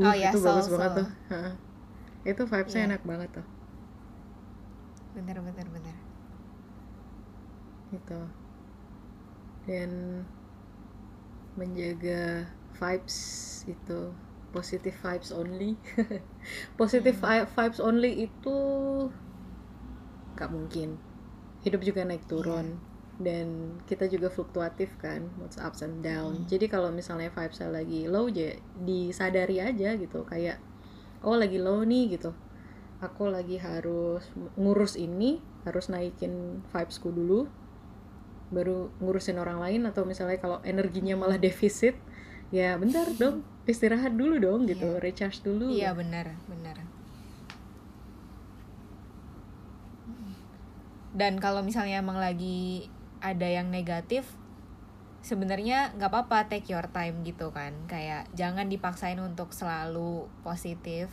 Oh 0.00 0.12
Uh, 0.12 0.14
ya, 0.14 0.28
itu 0.30 0.38
Soul, 0.38 0.48
bagus 0.48 0.66
banget 0.68 0.90
Soul. 0.92 0.98
tuh. 1.00 1.08
Heeh. 1.32 1.52
Itu 2.28 2.42
vibes-nya 2.46 2.82
Iya. 2.84 2.88
enak 2.94 3.02
banget 3.08 3.30
tuh. 3.32 3.46
bener 5.14 5.36
bener 5.42 5.66
bener 5.74 5.96
Gitu. 7.92 8.20
Dan 9.66 10.24
menjaga 11.58 12.46
vibes 12.78 13.16
itu 13.68 14.00
positive 14.54 14.96
vibes 15.04 15.30
only. 15.34 15.76
positive 16.80 17.16
Hmm. 17.20 17.46
vi- 17.46 17.50
vibes 17.54 17.80
only 17.82 18.12
itu 18.26 18.56
nggak 20.36 20.50
mungkin. 20.50 20.88
Hidup 21.64 21.82
juga 21.84 22.02
naik 22.06 22.26
turun. 22.30 22.78
dan 23.20 23.76
kita 23.84 24.08
juga 24.08 24.32
fluktuatif 24.32 24.96
kan 24.96 25.28
moods 25.36 25.60
ups 25.60 25.84
and 25.84 26.00
down 26.00 26.40
Mm. 26.40 26.48
jadi 26.48 26.72
kalau 26.72 26.88
misalnya 26.88 27.28
vibes 27.28 27.60
lagi 27.68 28.08
low 28.08 28.32
aja 28.32 28.56
disadari 28.80 29.60
aja 29.60 29.92
gitu 30.00 30.24
kayak 30.24 30.56
oh 31.20 31.36
lagi 31.36 31.60
low 31.60 31.84
nih 31.84 32.16
gitu 32.16 32.32
aku 33.04 33.28
lagi 33.28 33.60
harus 33.60 34.24
ngurus 34.56 34.96
ini 34.96 35.44
harus 35.68 35.92
naikin 35.92 36.64
vibesku 36.72 37.12
dulu 37.12 37.44
baru 38.50 38.90
ngurusin 38.98 39.38
orang 39.38 39.62
lain 39.62 39.86
atau 39.86 40.02
misalnya 40.02 40.38
kalau 40.42 40.58
energinya 40.66 41.14
malah 41.14 41.38
defisit 41.38 41.94
ya 42.50 42.74
bentar 42.74 43.06
dong 43.14 43.46
istirahat 43.62 44.18
dulu 44.18 44.42
dong 44.42 44.60
gitu 44.66 44.98
Iya. 44.98 45.02
recharge 45.02 45.38
dulu 45.46 45.70
Iya 45.70 45.94
benar, 45.94 46.34
benar. 46.50 46.82
Dan 51.10 51.42
kalau 51.42 51.62
misalnya 51.66 51.98
emang 51.98 52.22
lagi 52.22 52.86
ada 53.18 53.44
yang 53.46 53.66
negatif, 53.68 54.30
sebenarnya 55.20 55.90
nggak 55.98 56.10
apa-apa 56.10 56.46
take 56.46 56.70
your 56.70 56.86
time 56.90 57.26
gitu 57.26 57.50
kan. 57.50 57.74
Kayak 57.90 58.30
jangan 58.38 58.70
dipaksain 58.70 59.18
untuk 59.18 59.50
selalu 59.50 60.30
positif. 60.46 61.10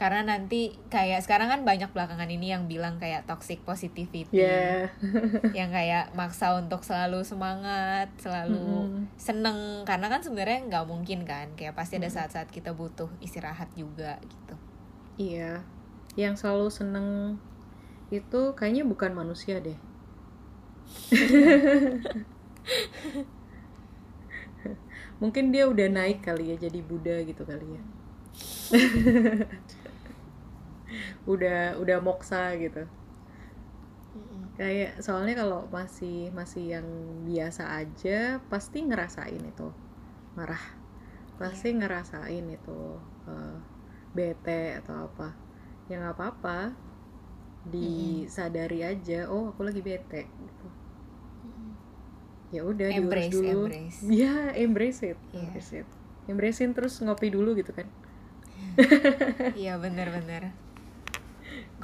Karena 0.00 0.20
nanti 0.26 0.74
kayak 0.90 1.22
sekarang 1.24 1.48
kan 1.52 1.60
banyak 1.62 1.90
belakangan 1.94 2.30
ini 2.36 2.46
yang 2.54 2.66
bilang 2.72 2.98
kayak 3.02 3.26
toxic 3.30 3.62
positivity. 3.68 4.42
ya 4.42 4.90
yang 5.58 5.70
kayak 5.76 6.04
maksa 6.18 6.46
untuk 6.60 6.82
selalu 6.88 7.22
semangat, 7.30 8.08
selalu 8.24 8.68
Mm-mm. 8.68 9.06
seneng. 9.26 9.58
Karena 9.88 10.06
kan 10.12 10.20
sebenarnya 10.26 10.58
nggak 10.68 10.86
mungkin 10.92 11.20
kan. 11.30 11.46
Kayak 11.58 11.74
pasti 11.78 11.94
ada 12.00 12.10
saat-saat 12.10 12.48
kita 12.50 12.70
butuh 12.80 13.08
istirahat 13.26 13.70
juga 13.78 14.18
gitu. 14.32 14.54
iya. 15.18 15.62
Yang 16.16 16.34
selalu 16.42 16.68
seneng 16.78 17.08
itu 18.18 18.40
kayaknya 18.58 18.84
bukan 18.92 19.12
manusia 19.20 19.56
deh. 19.66 19.78
Mungkin 25.22 25.50
dia 25.54 25.64
udah 25.72 25.86
naik 25.90 26.22
kali 26.26 26.54
ya 26.54 26.56
jadi 26.58 26.78
Buddha 26.84 27.16
gitu 27.26 27.42
kali 27.46 27.66
ya 27.78 27.82
udah 31.26 31.80
udah 31.82 31.98
moksa 32.04 32.52
gitu. 32.60 32.84
Kayak 34.54 35.02
soalnya 35.02 35.34
kalau 35.42 35.60
masih 35.74 36.30
masih 36.30 36.78
yang 36.78 36.86
biasa 37.26 37.64
aja 37.82 38.38
pasti 38.52 38.78
ngerasain 38.86 39.42
itu. 39.42 39.68
Marah. 40.38 40.62
Pasti 41.40 41.74
ngerasain 41.74 42.46
itu 42.58 42.80
eh, 43.26 43.56
bete 44.14 44.78
atau 44.82 45.10
apa. 45.10 45.28
Ya 45.90 45.98
nggak 46.00 46.14
apa-apa. 46.16 46.58
Disadari 47.74 48.80
aja 48.84 49.26
oh 49.32 49.50
aku 49.50 49.60
lagi 49.68 49.80
bete 49.82 50.22
gitu. 50.28 50.66
Ya 52.54 52.62
udah 52.62 52.88
diurus 52.94 53.26
Embrace, 53.26 53.34
dulu. 53.34 53.60
embrace. 53.66 53.98
ya 54.06 54.34
embrace 54.54 55.00
it 55.02 55.18
Iya. 55.34 55.50
embrace 55.50 55.72
it. 55.82 55.88
Embracein 56.30 56.70
terus 56.76 56.94
ngopi 57.02 57.28
dulu 57.34 57.52
gitu 57.58 57.72
kan. 57.74 57.88
Iya 59.54 59.78
bener-bener. 59.82 60.42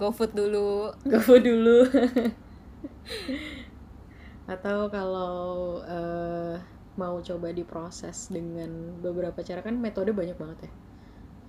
GoFood 0.00 0.32
dulu. 0.32 0.88
GoFood 1.12 1.44
dulu. 1.44 1.78
Atau 4.50 4.90
kalau 4.90 5.78
eh, 5.84 6.56
mau 6.98 7.16
coba 7.22 7.48
diproses 7.54 8.32
dengan 8.32 8.98
beberapa 8.98 9.38
cara 9.44 9.62
kan 9.62 9.78
metode 9.78 10.10
banyak 10.10 10.34
banget 10.34 10.66
ya. 10.66 10.72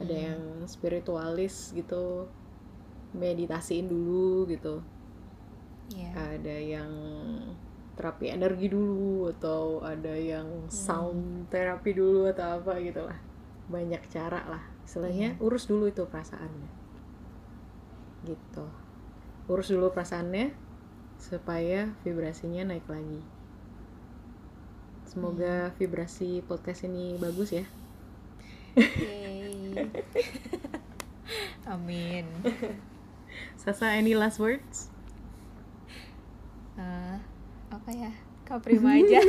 Ada 0.02 0.16
Hmm. 0.16 0.26
yang 0.28 0.42
spiritualis 0.66 1.72
gitu 1.74 2.28
meditasiin 3.14 3.88
dulu 3.88 4.46
gitu. 4.48 4.84
Iya. 5.92 6.40
ada 6.40 6.56
yang 6.56 6.92
terapi 8.00 8.32
energi 8.32 8.72
dulu 8.72 9.28
atau 9.28 9.84
ada 9.84 10.16
yang 10.16 10.48
sound 10.72 11.52
terapi 11.52 11.92
dulu 11.92 12.32
atau 12.32 12.64
apa 12.64 12.80
gitu 12.80 13.04
lah 13.04 13.20
banyak 13.68 14.00
cara 14.08 14.40
lah. 14.48 14.64
Istilahnya 14.88 15.36
urus 15.44 15.68
dulu 15.68 15.92
itu 15.92 16.08
perasaannya 16.08 16.81
gitu 18.26 18.66
urus 19.50 19.74
dulu 19.74 19.90
perasaannya 19.92 20.54
supaya 21.22 21.90
vibrasinya 22.06 22.74
naik 22.74 22.86
lagi 22.90 23.22
semoga 25.06 25.76
vibrasi 25.76 26.40
podcast 26.48 26.88
ini 26.88 27.20
bagus 27.20 27.52
ya. 27.52 27.68
Amin. 31.68 32.24
Sasa 33.60 33.92
any 34.00 34.16
last 34.16 34.40
words 34.40 34.88
Ah, 36.80 37.20
apa 37.68 37.92
ya? 37.92 38.16
Kau 38.48 38.64
prima 38.64 38.96
aja. 38.96 39.20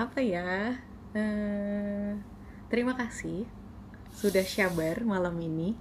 apa 0.00 0.20
ya 0.24 0.80
Eh, 1.14 2.10
terima 2.66 2.98
kasih 2.98 3.46
sudah 4.14 4.46
syabar 4.46 5.02
malam 5.02 5.34
ini. 5.42 5.74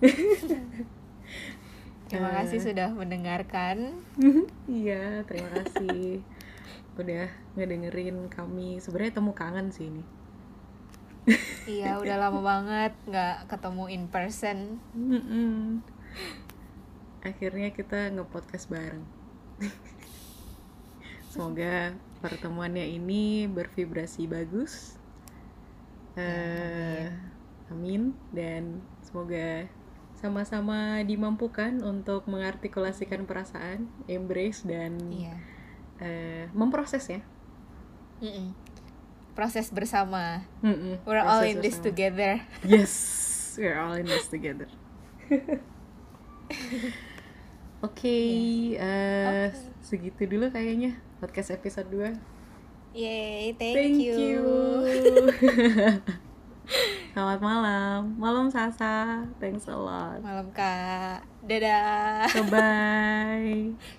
Terima 2.08 2.32
kasih 2.40 2.64
sudah 2.64 2.88
mendengarkan. 2.96 4.00
iya 4.80 5.20
terima 5.28 5.60
kasih. 5.60 6.24
Udah 6.96 7.28
ngedengerin 7.52 8.32
kami. 8.32 8.80
Sebenarnya 8.80 9.20
temu 9.20 9.36
kangen 9.36 9.68
sih 9.68 9.92
ini. 9.92 10.00
Iya, 11.68 12.00
udah 12.00 12.16
lama 12.16 12.40
banget 12.40 12.96
nggak 13.04 13.52
ketemu 13.52 13.84
in 13.92 14.04
person. 14.08 14.80
Akhirnya 17.20 17.68
kita 17.76 18.08
nge-podcast 18.16 18.72
bareng. 18.72 19.04
Semoga 21.28 21.92
pertemuannya 22.24 22.88
ini 22.88 23.44
bervibrasi 23.44 24.24
bagus. 24.24 24.96
Eh, 26.16 27.12
amin 27.68 28.12
dan 28.30 28.80
semoga 29.00 29.68
sama-sama 30.14 30.98
dimampukan 31.02 31.78
untuk 31.80 32.26
mengartikulasikan 32.26 33.22
perasaan 33.22 33.86
embrace 34.06 34.66
dan 34.66 34.98
Iya. 35.08 35.34
eh, 35.98 36.44
memproses 36.52 37.06
ya 37.06 37.20
Mm-mm. 38.18 38.50
Proses 39.38 39.70
bersama. 39.70 40.42
Mm-mm, 40.58 40.98
We're 41.06 41.22
all 41.22 41.38
proses 41.38 41.54
in 41.54 41.62
this 41.62 41.78
bersama. 41.78 41.86
together. 41.86 42.32
Yes, 42.66 42.92
we're 43.62 43.78
all 43.78 43.94
in 43.94 44.10
this 44.10 44.26
together. 44.26 44.66
Oke, 47.78 48.18
eh, 48.74 49.46
segitu 49.78 50.26
dulu 50.26 50.50
kayaknya 50.50 50.98
podcast 51.22 51.54
episode 51.54 51.86
2. 51.86 52.98
Yay, 52.98 53.54
thank, 53.54 54.02
you. 54.02 54.42
Selamat 57.16 57.40
malam. 57.40 58.00
Malam 58.20 58.46
Sasa. 58.52 59.24
Thanks 59.40 59.66
a 59.66 59.76
lot. 59.76 60.20
Malam 60.20 60.52
Kak. 60.52 61.24
Dadah. 61.44 62.28
Bye-bye. 62.30 63.74